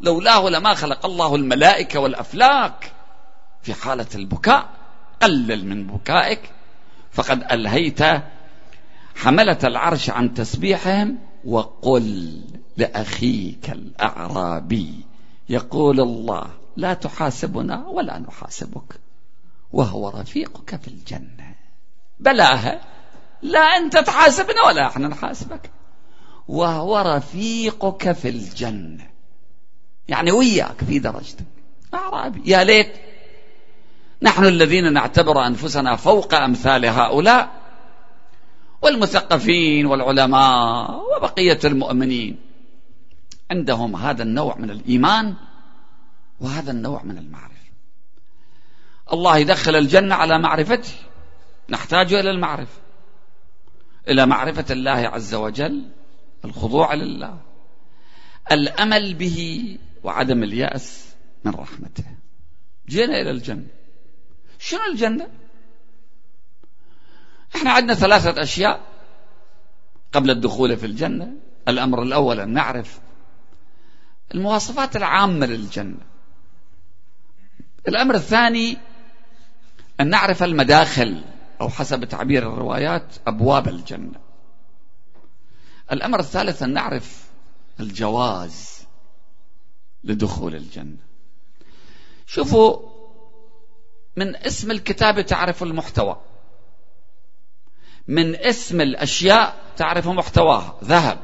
لولاه 0.00 0.48
لما 0.48 0.74
خلق 0.74 1.06
الله 1.06 1.34
الملائكة 1.34 2.00
والأفلاك. 2.00 2.92
في 3.62 3.74
حالة 3.74 4.06
البكاء 4.14 4.68
قلل 5.22 5.66
من 5.66 5.86
بكائك 5.86 6.40
فقد 7.12 7.52
ألهيت 7.52 8.02
حملة 9.16 9.58
العرش 9.64 10.10
عن 10.10 10.34
تسبيحهم 10.34 11.18
وقل 11.46 12.40
لأخيك 12.76 13.70
الأعرابي 13.70 14.94
يقول 15.48 16.00
الله 16.00 16.50
لا 16.76 16.94
تحاسبنا 16.94 17.86
ولا 17.86 18.18
نحاسبك 18.18 19.00
وهو 19.72 20.08
رفيقك 20.08 20.80
في 20.80 20.88
الجنة. 20.88 21.54
بلاها 22.20 22.80
لا 23.42 23.60
أنت 23.60 23.98
تحاسبنا 23.98 24.62
ولا 24.66 24.86
إحنا 24.86 25.08
نحاسبك. 25.08 25.70
وهو 26.48 27.00
رفيقك 27.00 28.12
في 28.12 28.28
الجنة. 28.28 29.10
يعني 30.08 30.32
وياك 30.32 30.84
في 30.84 30.98
درجتك. 30.98 31.44
أعرابي. 31.94 32.42
يا 32.44 32.64
ليت. 32.64 32.92
نحن 34.22 34.44
الذين 34.44 34.92
نعتبر 34.92 35.46
أنفسنا 35.46 35.96
فوق 35.96 36.34
أمثال 36.34 36.86
هؤلاء 36.86 37.63
والمثقفين 38.84 39.86
والعلماء 39.86 41.02
وبقية 41.16 41.58
المؤمنين. 41.64 42.40
عندهم 43.50 43.96
هذا 43.96 44.22
النوع 44.22 44.56
من 44.58 44.70
الإيمان 44.70 45.34
وهذا 46.40 46.70
النوع 46.70 47.02
من 47.02 47.18
المعرفة. 47.18 47.54
الله 49.12 49.36
يدخل 49.38 49.76
الجنة 49.76 50.14
على 50.14 50.38
معرفته. 50.38 50.92
نحتاج 51.68 52.14
إلى 52.14 52.30
المعرفة. 52.30 52.80
إلى 54.08 54.26
معرفة 54.26 54.64
الله 54.70 54.90
عز 54.90 55.34
وجل 55.34 55.90
الخضوع 56.44 56.94
لله 56.94 57.40
الأمل 58.52 59.14
به 59.14 59.78
وعدم 60.02 60.42
اليأس 60.42 61.14
من 61.44 61.52
رحمته. 61.52 62.04
جينا 62.88 63.20
إلى 63.20 63.30
الجنة. 63.30 63.66
شنو 64.58 64.80
الجنة؟ 64.92 65.28
إحنا 67.56 67.72
عندنا 67.72 67.94
ثلاثة 67.94 68.42
أشياء 68.42 68.80
قبل 70.12 70.30
الدخول 70.30 70.76
في 70.76 70.86
الجنة. 70.86 71.32
الأمر 71.68 72.02
الأول 72.02 72.40
أن 72.40 72.52
نعرف 72.52 73.00
المواصفات 74.34 74.96
العامة 74.96 75.46
للجنة. 75.46 76.00
الأمر 77.88 78.14
الثاني 78.14 78.76
أن 80.00 80.10
نعرف 80.10 80.42
المداخل 80.42 81.24
أو 81.60 81.68
حسب 81.68 82.04
تعبير 82.04 82.52
الروايات 82.52 83.06
أبواب 83.26 83.68
الجنة. 83.68 84.20
الأمر 85.92 86.20
الثالث 86.20 86.62
أن 86.62 86.72
نعرف 86.72 87.24
الجواز 87.80 88.84
لدخول 90.04 90.54
الجنة. 90.54 90.96
شوفوا 92.26 92.78
من 94.16 94.36
اسم 94.36 94.70
الكتاب 94.70 95.20
تعرف 95.20 95.62
المحتوى. 95.62 96.20
من 98.08 98.36
اسم 98.36 98.80
الأشياء 98.80 99.56
تعرف 99.76 100.08
محتواها. 100.08 100.78
ذهب. 100.84 101.18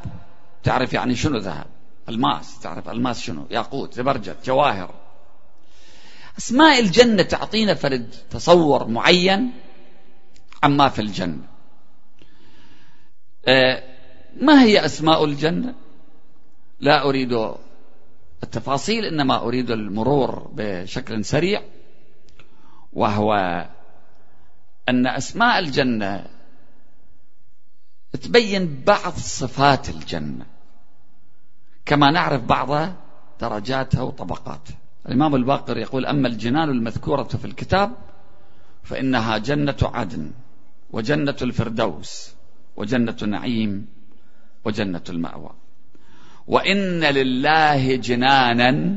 تعرف 0.62 0.92
يعني 0.92 1.14
شنو 1.14 1.38
ذهب؟ 1.38 1.66
ألماس. 2.08 2.60
تعرف 2.60 2.88
ألماس 2.88 3.20
شنو؟ 3.20 3.46
ياقوت 3.50 3.94
زبرجد 3.94 4.36
جواهر. 4.44 4.94
أسماء 6.38 6.80
الجنة 6.80 7.22
تعطينا 7.22 7.74
فرد 7.74 8.14
تصور 8.30 8.88
معين 8.88 9.52
عما 10.62 10.88
في 10.88 10.98
الجنة. 10.98 11.46
آه، 13.48 13.82
ما 14.36 14.62
هي 14.62 14.84
أسماء 14.84 15.24
الجنة؟ 15.24 15.74
لا 16.80 17.02
أريد 17.02 17.32
التفاصيل 18.42 19.04
إنما 19.04 19.42
أريد 19.42 19.70
المرور 19.70 20.50
بشكل 20.54 21.24
سريع 21.24 21.62
وهو 22.92 23.34
أن 24.88 25.06
أسماء 25.06 25.58
الجنة 25.58 26.26
تبين 28.12 28.82
بعض 28.86 29.12
صفات 29.12 29.88
الجنة. 29.88 30.46
كما 31.86 32.10
نعرف 32.10 32.42
بعض 32.44 32.92
درجاتها 33.40 34.02
وطبقاتها. 34.02 34.76
الإمام 35.06 35.34
الباقر 35.34 35.78
يقول 35.78 36.06
أما 36.06 36.28
الجنان 36.28 36.68
المذكورة 36.68 37.22
في 37.22 37.44
الكتاب 37.44 37.92
فإنها 38.82 39.38
جنة 39.38 39.76
عدن 39.82 40.30
وجنة 40.90 41.36
الفردوس 41.42 42.34
وجنة 42.76 43.16
نعيم 43.22 43.86
وجنة 44.64 45.02
المأوى. 45.08 45.50
وإن 46.46 47.04
لله 47.04 47.96
جنانا 47.96 48.94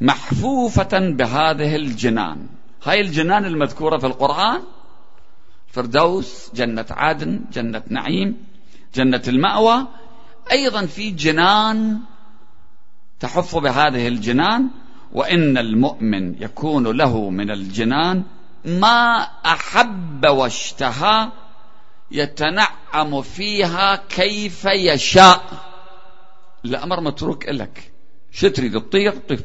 محفوفة 0.00 0.98
بهذه 1.10 1.76
الجنان. 1.76 2.46
هاي 2.84 3.00
الجنان 3.00 3.44
المذكورة 3.44 3.98
في 3.98 4.06
القرآن 4.06 4.62
فردوس 5.76 6.50
جنة 6.54 6.86
عدن 6.90 7.40
جنة 7.52 7.82
نعيم 7.88 8.36
جنة 8.94 9.22
المأوى. 9.28 9.86
أيضا 10.52 10.86
في 10.86 11.10
جنان 11.10 12.00
تحف 13.20 13.56
بهذه 13.56 14.08
الجنان 14.08 14.70
وإن 15.12 15.58
المؤمن 15.58 16.42
يكون 16.42 16.96
له 16.96 17.30
من 17.30 17.50
الجنان 17.50 18.22
ما 18.64 19.28
أحب 19.46 20.26
واشتهى 20.26 21.32
يتنعم 22.10 23.22
فيها 23.22 23.96
كيف 23.96 24.64
يشاء. 24.64 25.42
الأمر 26.64 27.00
متروك 27.00 27.48
لك 27.48 27.92
شو 28.32 28.48
تريد 28.48 28.80
تطير؟ 28.80 29.12
طير 29.12 29.40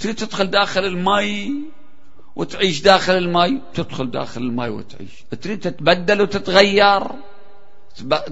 تريد 0.00 0.14
تدخل 0.14 0.46
داخل 0.46 0.84
الماء 0.84 1.50
وتعيش 2.36 2.80
داخل 2.80 3.12
الماء 3.12 3.60
تدخل 3.74 4.10
داخل 4.10 4.42
الماء 4.42 4.70
وتعيش. 4.70 5.10
تريد 5.42 5.60
تتبدل 5.60 6.22
وتتغير. 6.22 7.02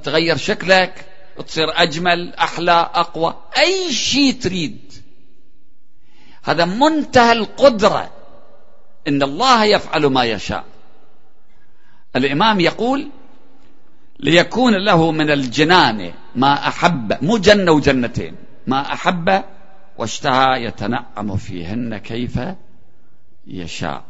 تغير 0.02 0.36
شكلك 0.36 1.06
تصير 1.46 1.82
أجمل 1.82 2.34
أحلى 2.34 2.90
أقوى. 2.94 3.34
أي 3.58 3.92
شيء 3.92 4.32
تريد. 4.32 4.92
هذا 6.42 6.64
منتهى 6.64 7.32
القدرة 7.32 8.10
إن 9.08 9.22
الله 9.22 9.64
يفعل 9.64 10.06
ما 10.06 10.24
يشاء. 10.24 10.64
الإمام 12.16 12.60
يقول 12.60 13.08
ليكون 14.20 14.74
له 14.74 15.12
من 15.12 15.30
الجنان 15.30 16.12
ما 16.36 16.68
أحب 16.68 17.24
مو 17.24 17.38
جنة 17.38 17.72
وجنتين 17.72 18.36
ما 18.66 18.92
أحب 18.92 19.42
واشتهى 19.98 20.64
يتنعم 20.64 21.36
فيهن 21.36 21.98
كيف 21.98 22.40
يشاء. 23.46 24.04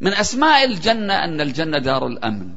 من 0.00 0.14
أسماء 0.14 0.64
الجنة 0.64 1.24
أن 1.24 1.40
الجنة 1.40 1.78
دار 1.78 2.06
الأمن. 2.06 2.54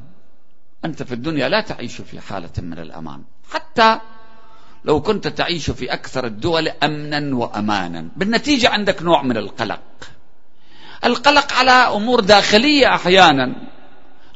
أنت 0.86 1.04
في 1.04 1.14
الدنيا 1.14 1.50
لا 1.50 1.62
تعيش 1.62 2.02
في 2.02 2.22
حالة 2.22 2.50
من 2.58 2.80
الأمان. 2.80 3.24
حتى 3.52 4.00
لو 4.86 5.02
كنت 5.02 5.28
تعيش 5.28 5.70
في 5.70 5.94
أكثر 5.94 6.26
الدول 6.26 6.68
أمنا 6.68 7.36
وأمانا. 7.36 8.10
بالنتيجة 8.16 8.70
عندك 8.70 9.02
نوع 9.02 9.24
من 9.24 9.38
القلق. 9.38 9.82
القلق 11.06 11.54
على 11.54 11.72
أمور 11.72 12.20
داخلية 12.20 12.96
أحيانا. 12.96 13.56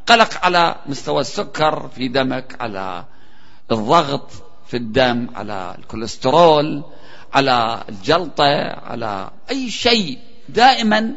قلق 0.08 0.46
على 0.46 0.76
مستوى 0.86 1.22
السكر 1.22 1.88
في 1.88 2.08
دمك 2.08 2.62
على 2.62 3.06
الضغط 3.72 4.32
في 4.68 4.78
الدم 4.78 5.28
على 5.36 5.76
الكوليسترول 5.80 6.84
على 7.34 7.84
الجلطة 7.90 8.44
على 8.70 9.32
أي 9.50 9.70
شيء. 9.70 10.20
دائما 10.50 11.16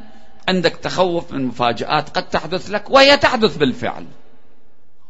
عندك 0.48 0.76
تخوف 0.76 1.32
من 1.32 1.44
مفاجآت 1.44 2.08
قد 2.08 2.28
تحدث 2.28 2.70
لك 2.70 2.90
وهي 2.90 3.16
تحدث 3.16 3.56
بالفعل. 3.56 4.06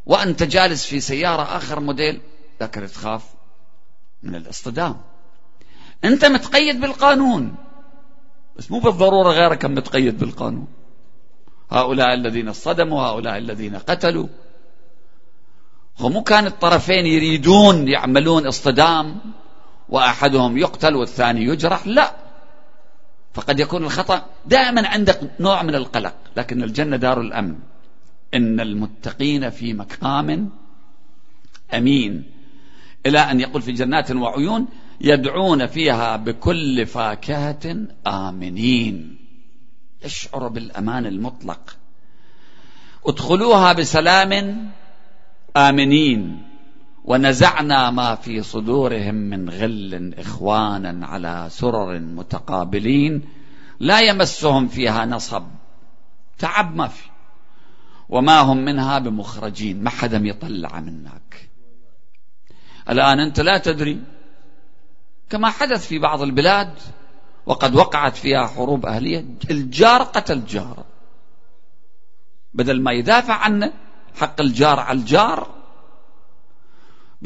وأنت 0.06 0.42
جالس 0.42 0.86
في 0.86 1.00
سيارة 1.00 1.42
آخر 1.42 1.80
موديل 1.80 2.20
لكن 2.60 2.86
تخاف 2.86 3.22
من 4.22 4.34
الاصطدام. 4.34 4.96
أنت 6.04 6.24
متقيد 6.24 6.80
بالقانون 6.80 7.54
بس 8.56 8.70
مو 8.70 8.78
بالضرورة 8.78 9.30
غيرك 9.30 9.64
متقيد 9.64 10.18
بالقانون. 10.18 10.66
هؤلاء 11.70 12.14
الذين 12.14 12.48
اصطدموا 12.48 13.02
هؤلاء 13.02 13.38
الذين 13.38 13.76
قتلوا. 13.76 14.26
هم 16.00 16.20
كان 16.20 16.46
الطرفين 16.46 17.06
يريدون 17.06 17.88
يعملون 17.88 18.46
اصطدام 18.46 19.20
وأحدهم 19.88 20.58
يقتل 20.58 20.94
والثاني 20.96 21.44
يجرح 21.44 21.86
لا. 21.86 22.25
فقد 23.36 23.60
يكون 23.60 23.84
الخطأ 23.84 24.26
دائما 24.46 24.88
عندك 24.88 25.30
نوع 25.40 25.62
من 25.62 25.74
القلق 25.74 26.14
لكن 26.36 26.62
الجنة 26.62 26.96
دار 26.96 27.20
الأمن. 27.20 27.58
إن 28.34 28.60
المتقين 28.60 29.50
في 29.50 29.74
مقام 29.74 30.50
أمين. 31.74 32.30
إلى 33.06 33.18
أن 33.18 33.40
يقول 33.40 33.62
في 33.62 33.72
جنات 33.72 34.10
وعيون 34.10 34.68
يدعون 35.00 35.66
فيها 35.66 36.16
بكل 36.16 36.86
فاكهة 36.86 37.76
آمنين. 38.06 39.18
يشعر 40.04 40.48
بالأمان 40.48 41.06
المطلق. 41.06 41.76
ادخلوها 43.06 43.72
بسلام 43.72 44.70
آمنين. 45.56 46.42
ونزعنا 47.06 47.90
ما 47.90 48.14
في 48.14 48.42
صدورهم 48.42 49.14
من 49.14 49.50
غل 49.50 50.14
إخوانا 50.18 51.06
على 51.06 51.46
سرر 51.50 51.98
متقابلين 51.98 53.22
لا 53.80 54.00
يمسهم 54.00 54.68
فيها 54.68 55.06
نصب. 55.06 55.46
تعب 56.38 56.76
ما 56.76 56.88
في. 56.88 57.02
وما 58.08 58.40
هم 58.40 58.56
منها 58.56 58.98
بمخرجين. 58.98 59.82
ما 59.82 59.90
حدا 59.90 60.18
يطلع 60.24 60.80
منك. 60.80 61.50
الآن 62.90 63.20
أنت 63.20 63.40
لا 63.40 63.58
تدري. 63.58 64.00
كما 65.30 65.50
حدث 65.50 65.86
في 65.86 65.98
بعض 65.98 66.22
البلاد. 66.22 66.72
وقد 67.46 67.74
وقعت 67.74 68.16
فيها 68.16 68.46
حروب 68.46 68.86
أهلية. 68.86 69.24
الجار 69.50 70.02
قتل 70.02 70.44
جاره 70.44 70.84
بدل 72.54 72.82
ما 72.82 72.92
يدافع 72.92 73.34
عنه 73.34 73.72
حق 74.16 74.40
الجار 74.40 74.80
على 74.80 74.98
الجار 74.98 75.55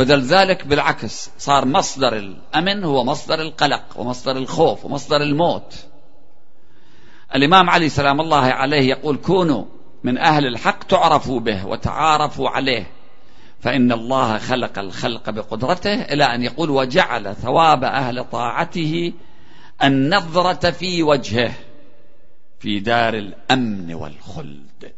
بدل 0.00 0.20
ذلك 0.20 0.66
بالعكس 0.66 1.30
صار 1.38 1.64
مصدر 1.64 2.16
الأمن 2.16 2.84
هو 2.84 3.04
مصدر 3.04 3.40
القلق 3.40 3.84
ومصدر 3.96 4.36
الخوف 4.36 4.84
ومصدر 4.84 5.16
الموت. 5.16 5.74
الإمام 7.34 7.70
علي 7.70 7.88
سلام 7.88 8.20
الله 8.20 8.44
عليه 8.44 8.88
يقول 8.88 9.16
كونوا 9.16 9.64
من 10.04 10.18
أهل 10.18 10.46
الحق 10.46 10.84
تعرفوا 10.84 11.40
به 11.40 11.66
وتعارفوا 11.66 12.48
عليه 12.48 12.90
فإن 13.60 13.92
الله 13.92 14.38
خلق 14.38 14.78
الخلق 14.78 15.30
بقدرته 15.30 16.02
إلى 16.02 16.24
أن 16.24 16.42
يقول 16.42 16.70
وجعل 16.70 17.36
ثواب 17.36 17.84
أهل 17.84 18.24
طاعته 18.24 19.12
النظرة 19.84 20.70
في 20.70 21.02
وجهه 21.02 21.52
في 22.60 22.80
دار 22.80 23.14
الأمن 23.14 23.94
والخلد. 23.94 24.92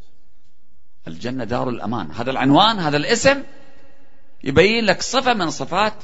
الجنة 1.08 1.44
دار 1.44 1.68
الأمان. 1.68 2.10
هذا 2.10 2.30
العنوان 2.30 2.78
هذا 2.78 2.96
الاسم 2.96 3.42
يبين 4.44 4.84
لك 4.84 5.02
صفة 5.02 5.34
من 5.34 5.50
صفات 5.50 5.94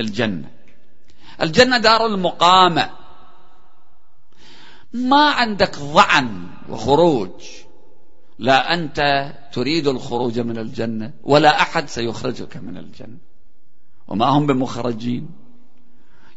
الجنة. 0.00 0.50
الجنة 1.42 1.78
دار 1.78 2.06
المقامة. 2.06 2.90
ما 4.92 5.30
عندك 5.30 5.78
ضعن 5.78 6.46
وخروج. 6.68 7.30
لا 8.38 8.74
أنت 8.74 9.32
تريد 9.52 9.88
الخروج 9.88 10.40
من 10.40 10.58
الجنة 10.58 11.12
ولا 11.22 11.62
أحد 11.62 11.88
سيخرجك 11.88 12.56
من 12.56 12.76
الجنة. 12.76 13.18
وما 14.08 14.26
هم 14.26 14.46
بمخرجين. 14.46 15.28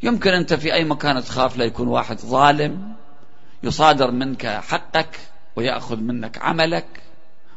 يمكن 0.04 0.30
أنت 0.30 0.54
في 0.54 0.74
أي 0.74 0.84
مكان 0.84 1.24
تخاف 1.24 1.58
لا 1.58 1.66
يكون 1.66 1.88
واحد 1.88 2.20
ظالم 2.20 2.96
يصادر 3.64 4.12
منك 4.12 4.48
حقك 4.48 5.20
ويأخذ 5.56 5.98
منك 5.98 6.38
عملك 6.38 7.04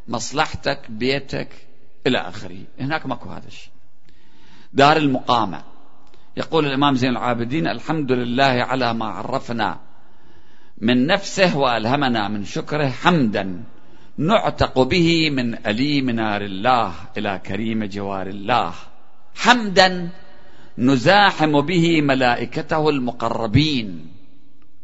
مصلحتك 0.09 0.91
بيتك. 0.91 1.49
إلى 2.07 2.19
آخره. 2.19 2.57
هناك 2.81 3.07
ماكو 3.07 3.29
هذا 3.29 3.47
الشيء. 3.47 3.73
دار 4.73 4.97
المقامة. 4.97 5.63
يقول 6.37 6.67
الإمام 6.67 6.95
زين 6.95 7.11
العابدين 7.11 7.67
الحمد 7.67 8.13
لله 8.13 8.45
على 8.45 8.95
ما 8.95 9.05
عرفنا 9.05 9.81
من 10.79 11.07
نفسه 11.07 11.59
وألهمنا 11.59 12.29
من 12.29 12.45
شكره 12.45 12.89
حمدا 12.89 13.63
نعتق 14.19 14.83
به 14.83 15.31
من 15.31 15.67
أليم 15.67 16.11
نار 16.11 16.43
الله 16.43 16.95
إلى 17.17 17.41
كريم 17.47 17.85
جوار 17.85 18.27
الله. 18.27 18.73
حمدا 19.35 20.11
نزاحم 20.79 21.61
به 21.61 22.01
ملائكته 22.03 22.89
المقربين. 22.89 24.07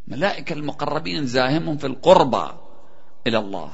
ملائكة 0.08 0.52
المقربين 0.52 1.26
زاهم 1.26 1.76
في 1.76 1.86
القربى 1.86 2.52
إلى 3.26 3.38
الله. 3.38 3.70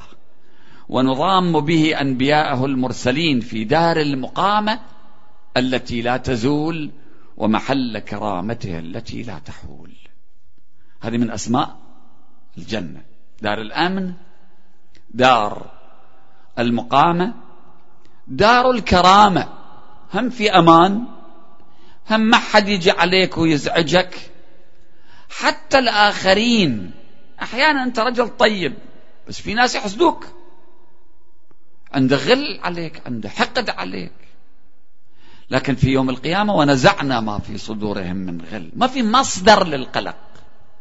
ونضام 0.89 1.59
به 1.59 2.01
أنبياءه 2.01 2.65
المرسلين 2.65 3.39
في 3.39 3.63
دار 3.63 3.97
المقامة 3.97 4.79
التي 5.57 6.01
لا 6.01 6.17
تزول 6.17 6.91
ومحل 7.37 7.99
كرامته 7.99 8.79
التي 8.79 9.23
لا 9.23 9.39
تحول. 9.39 9.93
هذه 11.01 11.17
من 11.17 11.31
أسماء 11.31 11.75
الجنة. 12.57 13.01
دار 13.41 13.61
الأمن 13.61 14.13
دار 15.09 15.71
المقامة 16.59 17.33
دار 18.27 18.71
الكرامة. 18.71 19.47
هم 20.13 20.29
في 20.29 20.51
أمان 20.51 21.03
هم 22.09 22.19
ما 22.19 22.37
حد 22.37 22.67
يجي 22.67 22.91
عليك 22.91 23.37
ويزعجك. 23.37 24.31
حتى 25.29 25.79
الآخرين 25.79 26.91
أحيانا 27.41 27.83
أنت 27.83 27.99
رجل 27.99 28.29
طيب 28.29 28.73
بس 29.27 29.41
في 29.41 29.53
ناس 29.53 29.75
يحسدوك 29.75 30.36
عنده 31.93 32.17
غل 32.17 32.59
عليك 32.63 33.01
عنده 33.05 33.29
حقد 33.29 33.69
عليك. 33.69 34.11
لكن 35.49 35.75
في 35.75 35.89
يوم 35.89 36.09
القيامة 36.09 36.55
ونزعنا 36.55 37.19
ما 37.19 37.39
في 37.39 37.57
صدورهم 37.57 38.15
من 38.15 38.41
غل. 38.41 38.71
ما 38.75 38.87
في 38.87 39.03
مصدر 39.03 39.67
للقلق 39.67 40.17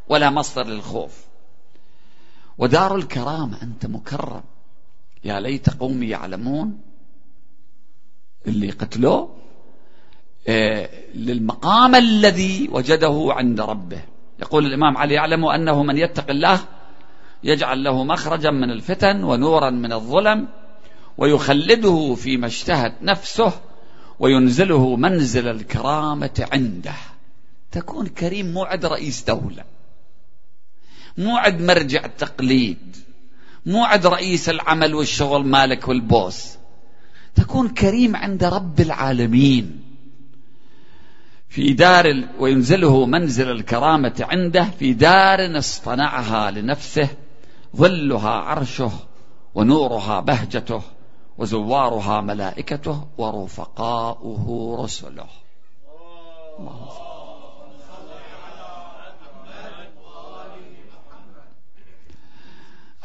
ولا 0.09 0.31
مصدر 0.31 0.67
للخوف. 0.67 1.25
ودار 2.59 2.97
الكرامة 2.97 3.63
أنت 3.63 3.87
مكرم. 3.87 4.43
يا 5.25 5.41
ليت 5.41 5.71
قومي 5.71 6.09
يعلمون 6.09 6.81
اللي 8.47 8.71
قتلوه 8.71 9.37
آه، 10.49 10.91
للمقام 11.15 11.95
الذي 11.95 12.69
وجده 12.73 13.27
عند 13.31 13.61
ربه. 13.61 14.03
يقول 14.41 14.67
الإمام 14.67 14.97
علي 14.97 15.15
يعلم 15.15 15.45
أنه 15.45 15.83
من 15.83 15.99
يتق 15.99 16.31
الله 16.31 16.61
يجعل 17.45 17.85
له 17.85 18.05
مخرجا 18.05 18.51
من 18.51 18.71
الفتن 18.71 19.25
ونورا 19.25 19.71
من 19.71 19.93
الظلم. 19.93 20.49
ويخلده 21.19 22.15
فيما 22.15 22.47
اشتهت 22.47 22.95
نفسه 23.03 23.53
وينزله 24.19 24.97
منزل 24.97 25.49
الكرامة 25.49 26.49
عنده. 26.53 26.95
تكون 27.73 28.07
كريم 28.07 28.53
مو 28.53 28.65
عند 28.65 28.87
رئيس 28.87 29.25
دولة 29.25 29.65
مو 31.19 31.37
عند 31.37 31.61
مرجع 31.63 32.05
التقليد 32.05 32.97
مو 33.67 33.85
عند 33.85 34.07
رئيس 34.07 34.49
العمل 34.49 34.95
والشغل 34.95 35.47
مالك 35.47 35.89
والبوس. 35.89 36.57
تكون 37.35 37.69
كريم 37.69 38.17
عند 38.17 38.45
رب 38.45 38.81
العالمين. 38.81 39.83
في 41.49 41.73
دار 41.73 42.25
وينزله 42.39 43.07
منزل 43.07 43.51
الكرامة 43.51 44.15
عنده 44.21 44.65
في 44.79 44.93
دار 44.93 45.59
اصطنعها 45.59 46.51
لنفسه 46.51 47.09
ظلها 47.77 48.31
عرشه 48.31 48.93
ونورها 49.55 50.21
بهجته. 50.21 50.83
وزوارها 51.39 52.21
ملائكته 52.21 53.09
ورفقاؤه 53.19 54.77
رسله. 54.85 55.27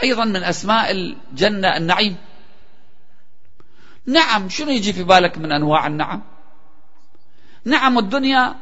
أيضا 0.03 0.25
من 0.25 0.43
أسماء 0.43 0.91
الجنة 0.91 1.77
النعيم. 1.77 2.17
نعم 4.05 4.49
شنو 4.49 4.69
يجي 4.69 4.93
في 4.93 5.03
بالك 5.03 5.37
من 5.37 5.51
أنواع 5.51 5.87
النعم؟ 5.87 6.21
نعم 7.65 7.97
الدنيا 7.97 8.55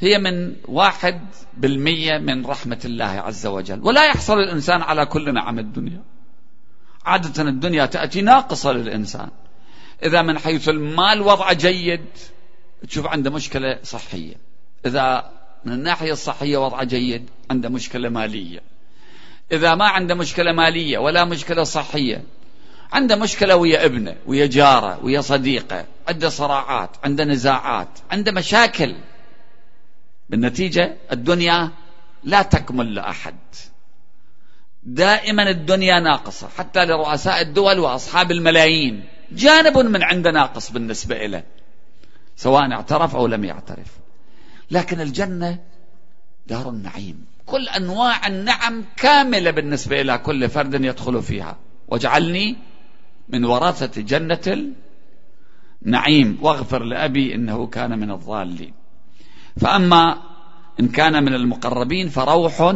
هي 0.00 0.18
من 0.18 0.56
واحد 0.68 1.20
بالمية 1.56 2.18
من 2.18 2.46
رحمة 2.46 2.80
الله 2.84 3.04
عز 3.04 3.46
وجل 3.46 3.80
ولا 3.82 4.06
يحصل 4.06 4.38
الإنسان 4.38 4.82
على 4.82 5.06
كل 5.06 5.34
نعم 5.34 5.58
الدنيا. 5.58 6.02
عادة 7.08 7.42
الدنيا 7.42 7.86
تأتي 7.86 8.20
ناقصة 8.20 8.72
للإنسان. 8.72 9.30
إذا 10.02 10.22
من 10.22 10.38
حيث 10.38 10.68
المال 10.68 11.20
وضع 11.22 11.52
جيد 11.52 12.04
تشوف 12.88 13.06
عنده 13.06 13.30
مشكلة 13.30 13.78
صحية. 13.82 14.34
إذا 14.86 15.30
من 15.64 15.72
الناحية 15.72 16.12
الصحية 16.12 16.56
وضع 16.56 16.82
جيد 16.82 17.30
عنده 17.50 17.68
مشكلة 17.68 18.08
مالية. 18.08 18.60
إذا 19.52 19.74
ما 19.74 19.84
عنده 19.84 20.14
مشكلة 20.14 20.52
مالية 20.52 20.98
ولا 20.98 21.24
مشكلة 21.24 21.64
صحية 21.64 22.22
عنده 22.92 23.16
مشكلة 23.16 23.56
ويا 23.56 23.84
ابنه 23.84 24.16
ويا 24.26 24.46
جاره 24.46 25.04
ويا 25.04 25.20
صديقه. 25.20 25.84
عنده 26.08 26.28
صراعات 26.28 26.90
عنده 27.04 27.24
نزاعات 27.24 27.88
عنده 28.10 28.32
مشاكل. 28.32 28.94
بالنتيجة 30.28 30.96
الدنيا 31.12 31.70
لا 32.24 32.42
تكمل 32.42 32.94
لأحد. 32.94 33.36
دائما 34.88 35.50
الدنيا 35.50 36.00
ناقصة 36.00 36.48
حتى 36.48 36.84
لرؤساء 36.84 37.40
الدول 37.40 37.78
وأصحاب 37.78 38.30
الملايين. 38.30 39.04
جانب 39.32 39.78
من 39.78 40.02
عنده 40.02 40.30
ناقص 40.30 40.72
بالنسبة 40.72 41.16
إليه 41.24 41.44
سواء 42.36 42.72
اعترف 42.72 43.16
أو 43.16 43.26
لم 43.26 43.44
يعترف. 43.44 43.98
لكن 44.70 45.00
الجنة 45.00 45.58
دار 46.46 46.68
النعيم. 46.70 47.26
كل 47.46 47.68
أنواع 47.68 48.26
النعم 48.26 48.84
كاملة 48.96 49.50
بالنسبة 49.50 50.00
إلى 50.00 50.18
كل 50.18 50.48
فرد 50.48 50.84
يدخل 50.84 51.22
فيها. 51.22 51.56
واجعلني 51.88 52.56
من 53.28 53.44
ورثة 53.44 54.02
جنة 54.02 54.72
النعيم. 55.86 56.38
واغفر 56.42 56.82
لأبي 56.82 57.34
إنه 57.34 57.66
كان 57.66 57.98
من 57.98 58.10
الضالين. 58.10 58.74
فأما 59.60 60.22
إن 60.80 60.88
كان 60.88 61.24
من 61.24 61.34
المقربين 61.34 62.08
فروح 62.08 62.74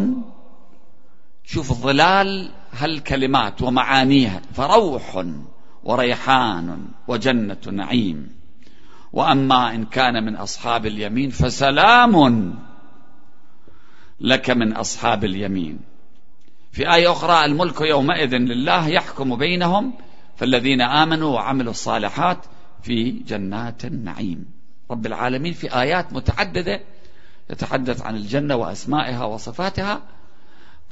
شوف 1.45 1.71
الظلال 1.71 2.51
هالكلمات 2.73 3.63
ومعانيها. 3.63 4.43
فروح 4.55 5.25
وريحان 5.85 6.89
وجنة 7.09 7.59
نعيم. 7.73 8.37
وأما 9.13 9.75
إن 9.75 9.85
كان 9.85 10.25
من 10.25 10.37
أصحاب 10.37 10.87
اليمين 10.87 11.31
فسلام 11.31 12.55
لك 14.21 14.51
من 14.51 14.73
أصحاب 14.73 15.25
اليمين. 15.25 15.79
في 16.73 16.95
آية 16.95 17.13
أخرى 17.13 17.45
الملك 17.45 17.81
يومئذ 17.81 18.35
لله 18.37 18.89
يحكم 18.89 19.37
بينهم 19.37 19.95
فالذين 20.37 20.81
آمنوا 20.81 21.35
وعملوا 21.35 21.71
الصالحات 21.71 22.39
في 22.83 23.11
جنات 23.11 23.85
النعيم. 23.85 24.47
رب 24.91 25.07
العالمين 25.07 25.53
في 25.53 25.81
آيات 25.81 26.13
متعددة 26.13 26.81
يتحدث 27.51 28.03
عن 28.03 28.17
الجنة 28.17 28.57
وأسمائها 28.57 29.25
وصفاتها 29.25 30.03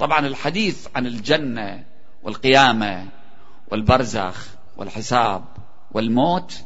طبعا 0.00 0.26
الحديث 0.26 0.86
عن 0.96 1.06
الجنة 1.06 1.84
والقيامة 2.22 3.06
والبرزخ 3.70 4.46
والحساب 4.76 5.44
والموت 5.92 6.64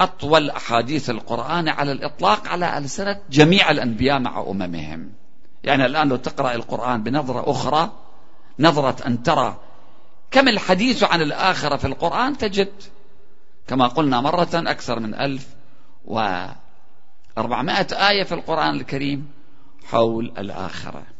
أطول 0.00 0.50
أحاديث 0.50 1.10
القرآن 1.10 1.68
على 1.68 1.92
الإطلاق 1.92 2.48
على 2.48 2.78
ألسنة 2.78 3.20
جميع 3.30 3.70
الأنبياء 3.70 4.18
مع 4.18 4.40
أممهم. 4.40 5.12
يعني 5.64 5.86
الآن 5.86 6.08
لو 6.08 6.16
تقرأ 6.16 6.54
القرآن 6.54 7.02
بنظرة 7.02 7.50
أخرى 7.50 7.92
نظرة 8.58 9.06
أن 9.06 9.22
ترى 9.22 9.56
كم 10.30 10.48
الحديث 10.48 11.02
عن 11.02 11.22
الآخرة 11.22 11.76
في 11.76 11.86
القرآن 11.86 12.38
تجد 12.38 12.72
كما 13.66 13.86
قلنا 13.86 14.20
مرة 14.20 14.48
أكثر 14.54 15.00
من 15.00 15.14
ألف 15.14 15.46
وأربعمائة 16.04 18.08
آية 18.08 18.24
في 18.24 18.34
القرآن 18.34 18.74
الكريم 18.74 19.30
حول 19.84 20.32
الآخرة. 20.38 21.17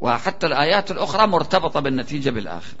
وحتى 0.00 0.46
الآيات 0.46 0.90
الأخرى 0.90 1.26
مرتبطة 1.26 1.80
بالنتيجة 1.80 2.30
بالآخرة 2.30 2.78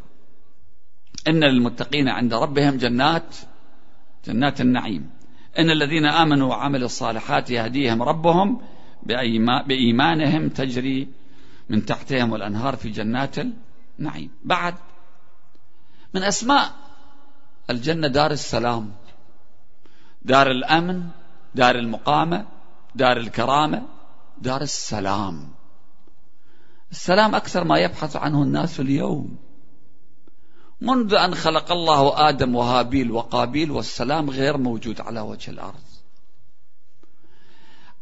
إن 1.28 1.44
للمتقين 1.44 2.08
عند 2.08 2.34
ربهم 2.34 2.76
جنات 2.76 3.36
جنات 4.26 4.60
النعيم. 4.60 5.10
إن 5.58 5.70
الذين 5.70 6.06
آمنوا 6.06 6.48
وعملوا 6.48 6.86
الصالحات 6.86 7.50
يهديهم 7.50 8.02
ربهم 8.02 8.62
بإيمانهم 9.66 10.48
تجري 10.48 11.08
من 11.68 11.86
تحتهم 11.86 12.34
الأنهار 12.34 12.76
في 12.76 12.90
جنات 12.90 13.36
النعيم. 13.98 14.30
بعد 14.44 14.74
من 16.14 16.22
أسماء 16.22 16.72
الجنة 17.70 18.08
دار 18.08 18.30
السلام 18.30 18.92
دار 20.22 20.50
الأمن 20.50 21.08
دار 21.54 21.74
المقامة 21.74 22.46
دار 22.94 23.16
الكرامة 23.16 23.82
دار 24.38 24.62
السلام. 24.62 25.59
السلام 26.90 27.34
أكثر 27.34 27.64
ما 27.64 27.78
يبحث 27.78 28.16
عنه 28.16 28.42
الناس 28.42 28.80
اليوم. 28.80 29.36
منذ 30.80 31.14
أن 31.14 31.34
خلق 31.34 31.72
الله 31.72 32.28
آدم 32.28 32.54
وهابيل 32.54 33.10
وقابيل 33.10 33.70
والسلام 33.70 34.30
غير 34.30 34.56
موجود 34.56 35.00
على 35.00 35.20
وجه 35.20 35.50
الأرض. 35.50 35.82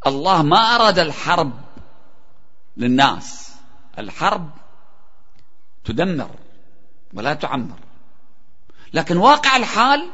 الله 0.07 0.43
ما 0.43 0.57
أراد 0.57 0.99
الحرب 0.99 1.53
للناس. 2.76 3.55
الحرب 3.99 4.51
تدمر 5.84 6.30
ولا 7.14 7.34
تعمر. 7.34 7.78
لكن 8.93 9.16
واقع 9.16 9.57
الحال 9.57 10.11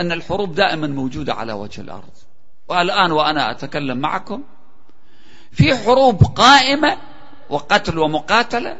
أن 0.00 0.12
الحروب 0.12 0.54
دائما 0.54 0.86
موجودة 0.86 1.34
على 1.34 1.52
وجه 1.52 1.80
الأرض. 1.80 2.12
والآن 2.68 3.12
وأنا 3.12 3.50
أتكلم 3.50 3.98
معكم 3.98 4.42
في 5.52 5.76
حروب 5.76 6.22
قائمة 6.24 7.11
وقتل 7.52 7.98
ومقاتلة 7.98 8.78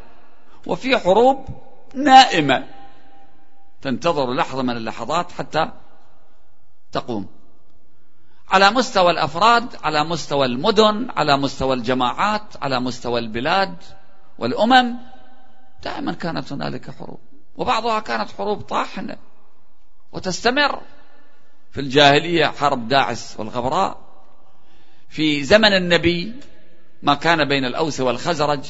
وفي 0.66 0.98
حروب 0.98 1.46
نائمة. 1.94 2.68
تنتظر 3.82 4.34
لحظة 4.34 4.62
من 4.62 4.76
اللحظات 4.76 5.32
حتى 5.32 5.70
تقوم. 6.92 7.26
على 8.48 8.70
مستوى 8.70 9.10
الأفراد 9.10 9.76
على 9.84 10.04
مستوى 10.04 10.46
المدن 10.46 11.10
على 11.16 11.36
مستوى 11.36 11.74
الجماعات 11.74 12.42
على 12.62 12.80
مستوى 12.80 13.20
البلاد 13.20 13.76
والأمم 14.38 14.96
دائما 15.84 16.12
كانت 16.12 16.52
هنالك 16.52 16.90
حروب. 16.90 17.20
وبعضها 17.56 18.00
كانت 18.00 18.30
حروب 18.30 18.60
طاحنة 18.60 19.16
وتستمر. 20.12 20.82
في 21.70 21.80
الجاهلية 21.80 22.46
حرب 22.46 22.88
داعس 22.88 23.40
والغبراء. 23.40 23.98
في 25.08 25.44
زمن 25.44 25.72
النبي 25.72 26.40
ما 27.02 27.14
كان 27.14 27.48
بين 27.48 27.64
الأوس 27.64 28.00
والخزرج 28.00 28.60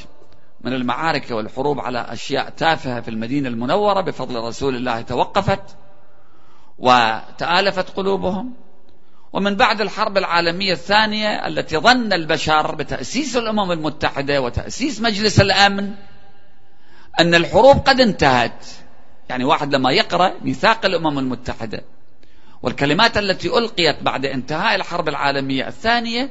من 0.60 0.72
المعارك 0.72 1.30
والحروب 1.30 1.80
على 1.80 2.06
أشياء 2.08 2.50
تافهة 2.50 3.00
في 3.00 3.08
المدينة 3.08 3.48
المنورة 3.48 4.00
بفضل 4.00 4.36
رسول 4.36 4.76
الله 4.76 5.00
توقفت 5.00 5.76
وتآلفت 6.78 7.90
قلوبهم. 7.90 8.54
ومن 9.32 9.56
بعد 9.56 9.80
الحرب 9.80 10.18
العالمية 10.18 10.72
الثانية 10.72 11.46
التي 11.46 11.76
ظن 11.78 12.12
البشر 12.12 12.74
بتأسيس 12.74 13.36
الأمم 13.36 13.72
المتحدة 13.72 14.40
وتأسيس 14.40 15.00
مجلس 15.00 15.40
الأمن 15.40 15.94
أن 17.20 17.34
الحروب 17.34 17.76
قد 17.76 18.00
انتهت. 18.00 18.64
يعني 19.28 19.44
واحد 19.44 19.74
لما 19.74 19.92
يقرأ 19.92 20.32
ميثاق 20.42 20.86
الأمم 20.86 21.18
المتحدة 21.18 21.84
والكلمات 22.62 23.18
التي 23.18 23.48
ألقيت 23.58 24.02
بعد 24.02 24.26
انتهاء 24.26 24.74
الحرب 24.74 25.08
العالمية 25.08 25.68
الثانية 25.68 26.30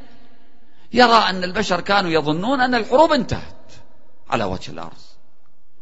يرى 0.93 1.29
أن 1.29 1.43
البشر 1.43 1.81
كانوا 1.81 2.11
يظنون 2.11 2.61
أن 2.61 2.75
الحروب 2.75 3.11
انتهت 3.11 3.71
على 4.29 4.43
وجه 4.43 4.71
الأرض. 4.71 4.97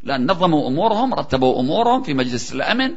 لأن 0.03 0.31
نظموا 0.31 0.67
أمورهم 0.67 1.13
رتبوا 1.13 1.59
أمورهم 1.59 2.03
في 2.03 2.13
مجلس 2.13 2.53
الأمن 2.53 2.95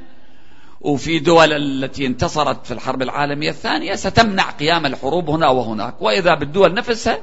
وفي 0.81 1.19
دول 1.19 1.53
التي 1.53 2.07
انتصرت 2.07 2.67
في 2.67 2.75
الحرب 2.75 3.03
العالمية 3.03 3.51
الثانية 3.51 3.95
ستمنع 3.95 4.51
قيام 4.51 4.87
الحروب 4.87 5.31
هنا 5.31 5.49
وهناك. 5.49 6.03
وإذا 6.03 6.35
بالدول 6.35 6.75
نفسها 6.75 7.19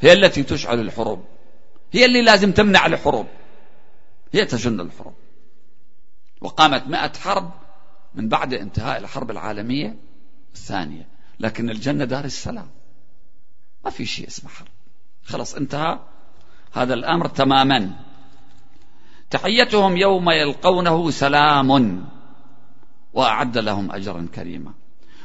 هي 0.00 0.12
التي 0.12 0.42
تشعل 0.42 0.80
الحروب. 0.80 1.24
هي 1.92 2.04
اللي 2.04 2.22
لازم 2.22 2.52
تمنع 2.52 2.86
الحروب. 2.86 3.26
هي 4.32 4.44
تجن 4.44 4.80
الحروب. 4.80 5.14
وقامت 6.40 6.86
مئة 6.86 7.12
حرب 7.18 7.50
من 8.14 8.28
بعد 8.28 8.54
انتهاء 8.54 8.98
الحرب 8.98 9.30
العالمية 9.30 9.96
الثانية. 10.54 11.08
لكن 11.40 11.70
الجنة 11.70 12.04
دار 12.04 12.24
السلام. 12.24 12.70
ما 13.84 13.90
في 13.90 14.04
شيء 14.06 14.26
اسمه 14.28 14.50
حرب. 14.50 14.68
خلص 15.24 15.54
انتهى 15.54 15.98
هذا 16.72 16.94
الأمر 16.94 17.26
تماما. 17.26 17.90
تحيتهم 19.30 19.96
يوم 19.96 20.30
يلقونه 20.30 21.10
سلام 21.10 22.04
وأعد 23.12 23.58
لهم 23.58 23.92
أجرا 23.92 24.28
كريما. 24.34 24.72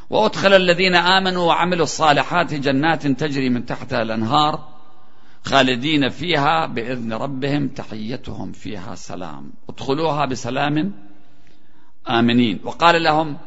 وأدخل 0.09 0.53
الذين 0.53 0.95
آمنوا 0.95 1.43
وعملوا 1.43 1.83
الصالحات 1.83 2.53
جنات 2.53 3.07
تجري 3.07 3.49
من 3.49 3.65
تحتها 3.65 4.01
الأنهار 4.01 4.67
خالدين 5.43 6.09
فيها 6.09 6.65
بإذن 6.65 7.13
ربهم. 7.13 7.67
تحيتهم 7.67 8.51
فيها 8.51 8.95
سلام. 8.95 9.53
ادخلوها 9.69 10.25
بسلام. 10.25 10.93
آمنين. 12.09 12.59
وقال 12.63 13.03
لهم 13.03 13.37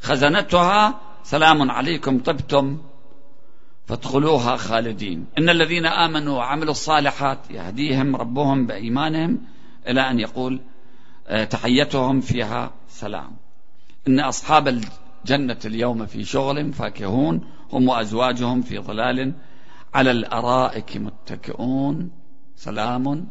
خزنتها 0.00 1.00
سلام 1.24 1.70
عليكم 1.70 2.18
طبتم. 2.18 2.93
فادخلوها 3.86 4.56
خالدين. 4.56 5.26
إن 5.38 5.48
الذين 5.48 5.86
آمنوا 5.86 6.38
وعملوا 6.38 6.70
الصالحات 6.70 7.38
يهديهم 7.50 8.16
ربهم 8.16 8.66
بإيمانهم 8.66 9.40
إلى 9.88 10.00
أن 10.10 10.20
يقول 10.20 10.60
آه، 11.26 11.44
تحيتهم 11.44 12.20
فيها 12.20 12.72
سلام. 12.88 13.36
إن 14.08 14.20
أصحاب 14.20 14.68
الجنة 14.68 15.58
اليوم 15.64 16.06
في 16.06 16.24
شغل 16.24 16.72
فاكهون 16.72 17.40
هم 17.72 17.88
وأزواجهم 17.88 18.62
في 18.62 18.78
ظلال 18.78 19.32
على 19.94 20.10
الأرائك 20.10 20.96
متكئون. 20.96 22.10
سلام. 22.56 23.28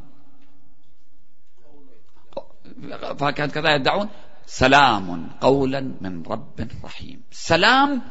فاكهة 3.17 3.45
كذا 3.45 3.75
يدعون؟ 3.75 4.09
سلام 4.45 5.29
قولا 5.41 5.81
من 6.01 6.23
رب 6.23 6.67
رحيم. 6.83 7.21
سلام 7.31 8.01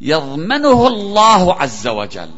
يضمنه 0.00 0.86
الله 0.86 1.54
عز 1.54 1.88
وجل. 1.88 2.30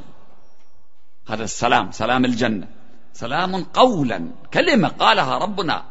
هذا 1.29 1.45
السلام 1.45 1.93
سلام 1.93 2.25
الجنة. 2.25 2.69
سلام 3.13 3.65
قولا 3.65 4.31
كلمة 4.55 4.89
قالها 4.89 5.39
ربنا 5.39 5.85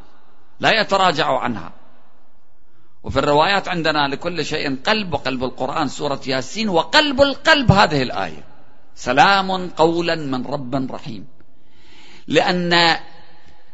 لا 0.60 0.82
يتراجع 0.82 1.40
عنها. 1.40 1.72
وفي 3.04 3.20
الروايات 3.20 3.68
عندنا 3.68 4.08
لكل 4.08 4.46
شيء 4.46 4.76
قلب 4.76 5.14
وقلب 5.14 5.44
القرآن 5.44 5.88
سورة 5.88 6.22
ياسين 6.28 6.70
وقلب 6.70 7.22
القلب 7.22 7.72
هذه 7.72 8.04
الآية. 8.04 8.44
سلام 8.96 9.70
قولا 9.70 10.16
من 10.16 10.46
رب 10.46 10.92
رحيم. 10.92 11.28
لأن 12.28 12.98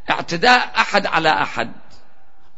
اعتداء 0.09 0.71
أحد 0.77 1.05
على 1.05 1.29
أحد 1.29 1.71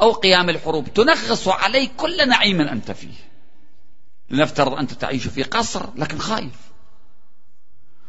أو 0.02 0.12
قيام 0.12 0.50
الحروب 0.50 0.94
تنغص 0.94 1.48
عليك 1.48 1.92
كل 1.98 2.30
نعيم 2.30 2.62
أنت 2.62 2.92
فيه. 2.92 3.35
لنفترض 4.30 4.74
أنت 4.74 4.92
تعيش 4.92 5.28
في 5.28 5.44
قصر 5.44 5.90
لكن 5.96 6.18
خايف. 6.18 6.56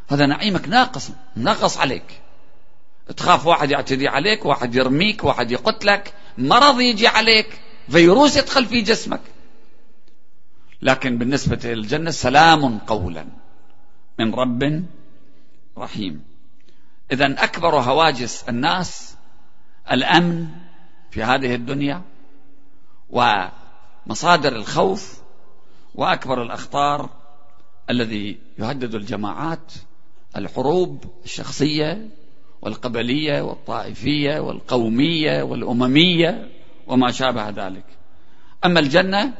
هذا 0.08 0.26
نعيمك 0.26 0.68
ناقص 0.68 1.10
ناقص 1.36 1.78
عليك. 1.78 2.20
تخاف 3.16 3.46
واحد 3.46 3.70
يعتدي 3.70 4.08
عليك 4.08 4.46
واحد 4.46 4.74
يرميك 4.74 5.24
واحد 5.24 5.50
يقتلك 5.50 6.14
مرض 6.38 6.80
يجي 6.80 7.06
عليك 7.06 7.60
فيروس 7.88 8.36
يدخل 8.36 8.66
في 8.66 8.80
جسمك. 8.80 9.20
لكن 10.82 11.18
بالنسبة 11.18 11.60
للجنة 11.64 12.10
سلام 12.10 12.78
قولا 12.78 13.26
من 14.18 14.34
رب 14.34 14.84
رحيم. 15.78 16.24
إذا 17.12 17.44
أكبر 17.44 17.80
هواجس 17.80 18.44
الناس 18.48 19.16
الأمن 19.92 20.48
في 21.10 21.22
هذه 21.22 21.54
الدنيا 21.54 22.02
ومصادر 23.10 24.56
الخوف 24.56 25.25
وأكبر 25.96 26.42
الأخطار 26.42 27.10
الذي 27.90 28.38
يهدد 28.58 28.94
الجماعات 28.94 29.72
الحروب 30.36 31.04
الشخصية 31.24 32.08
والقبلية 32.62 33.42
والطائفية 33.42 34.40
والقومية 34.40 35.42
والأممية 35.42 36.50
وما 36.86 37.10
شابه 37.10 37.48
ذلك. 37.48 37.84
أما 38.64 38.80
الجنة 38.80 39.32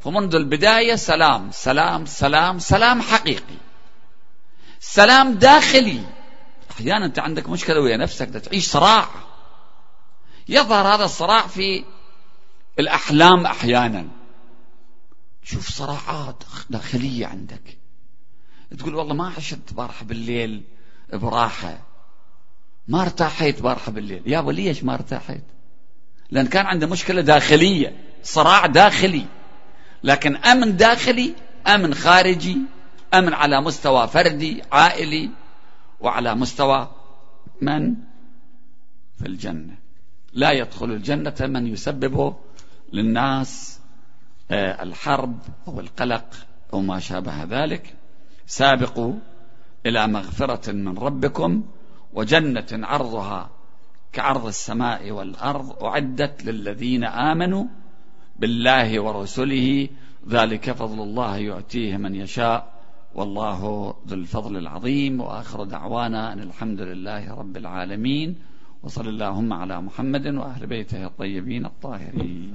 فمنذ 0.00 0.34
البداية 0.34 0.94
سلام 0.94 1.50
سلام 1.52 2.06
سلام 2.06 2.58
سلام 2.58 3.02
حقيقي. 3.02 3.58
سلام 4.80 5.34
داخلي. 5.34 6.00
أحيانا 6.70 7.06
أنت 7.06 7.18
عندك 7.18 7.48
مشكلة 7.48 7.80
ويا 7.80 7.96
نفسك 7.96 8.28
تعيش 8.28 8.66
صراع. 8.66 9.08
يظهر 10.48 10.94
هذا 10.94 11.04
الصراع 11.04 11.46
في 11.46 11.84
الأحلام 12.78 13.46
أحيانا. 13.46 14.19
شوف 15.42 15.68
صراعات 15.68 16.44
داخلية 16.70 17.26
عندك. 17.26 17.78
تقول 18.78 18.94
والله 18.94 19.14
ما 19.14 19.32
عشت 19.36 19.72
بارحة 19.72 20.04
بالليل 20.04 20.62
براحة. 21.12 21.78
ما 22.88 23.02
ارتاحيت 23.02 23.62
بارحة 23.62 23.92
بالليل. 23.92 24.22
يا 24.26 24.42
ليش 24.42 24.84
ما 24.84 24.94
ارتاحيت؟ 24.94 25.44
لأن 26.30 26.46
كان 26.46 26.66
عنده 26.66 26.86
مشكلة 26.86 27.20
داخلية 27.20 27.96
صراع 28.22 28.66
داخلي. 28.66 29.26
لكن 30.04 30.36
أمن 30.36 30.76
داخلي 30.76 31.34
أمن 31.66 31.94
خارجي 31.94 32.58
أمن 33.14 33.34
على 33.34 33.60
مستوى 33.60 34.08
فردي 34.08 34.62
عائلي 34.72 35.30
وعلى 36.00 36.34
مستوى 36.34 36.90
من؟ 37.60 37.94
في 39.18 39.26
الجنة. 39.26 39.78
لا 40.32 40.50
يدخل 40.50 40.90
الجنة 40.90 41.36
من 41.40 41.66
يسبب 41.66 42.36
للناس 42.92 43.79
الحرب 44.52 45.38
أو 45.68 45.80
القلق 45.80 46.24
أو 46.72 46.80
ما 46.80 46.98
شابه 46.98 47.44
ذلك 47.44 47.94
سابقوا 48.46 49.14
إلى 49.86 50.06
مغفرة 50.06 50.72
من 50.72 50.98
ربكم 50.98 51.64
وجنة 52.12 52.66
عرضها 52.72 53.50
كعرض 54.12 54.46
السماء 54.46 55.10
والأرض 55.10 55.84
أعدت 55.84 56.44
للذين 56.44 57.04
آمنوا 57.04 57.64
بالله 58.36 59.00
ورسله. 59.00 59.88
ذلك 60.28 60.72
فضل 60.72 61.02
الله 61.02 61.36
يؤتيه 61.36 61.96
من 61.96 62.14
يشاء. 62.14 62.72
والله 63.14 63.94
ذو 64.08 64.16
الفضل 64.16 64.56
العظيم. 64.56 65.20
وآخر 65.20 65.64
دعوانا 65.64 66.32
أن 66.32 66.40
الحمد 66.40 66.80
لله 66.80 67.34
رب 67.34 67.56
العالمين. 67.56 68.36
وصل 68.82 69.08
اللهم 69.08 69.52
على 69.52 69.80
محمد 69.80 70.26
وأهل 70.26 70.66
بيته 70.66 71.06
الطيبين 71.06 71.66
الطاهرين. 71.66 72.54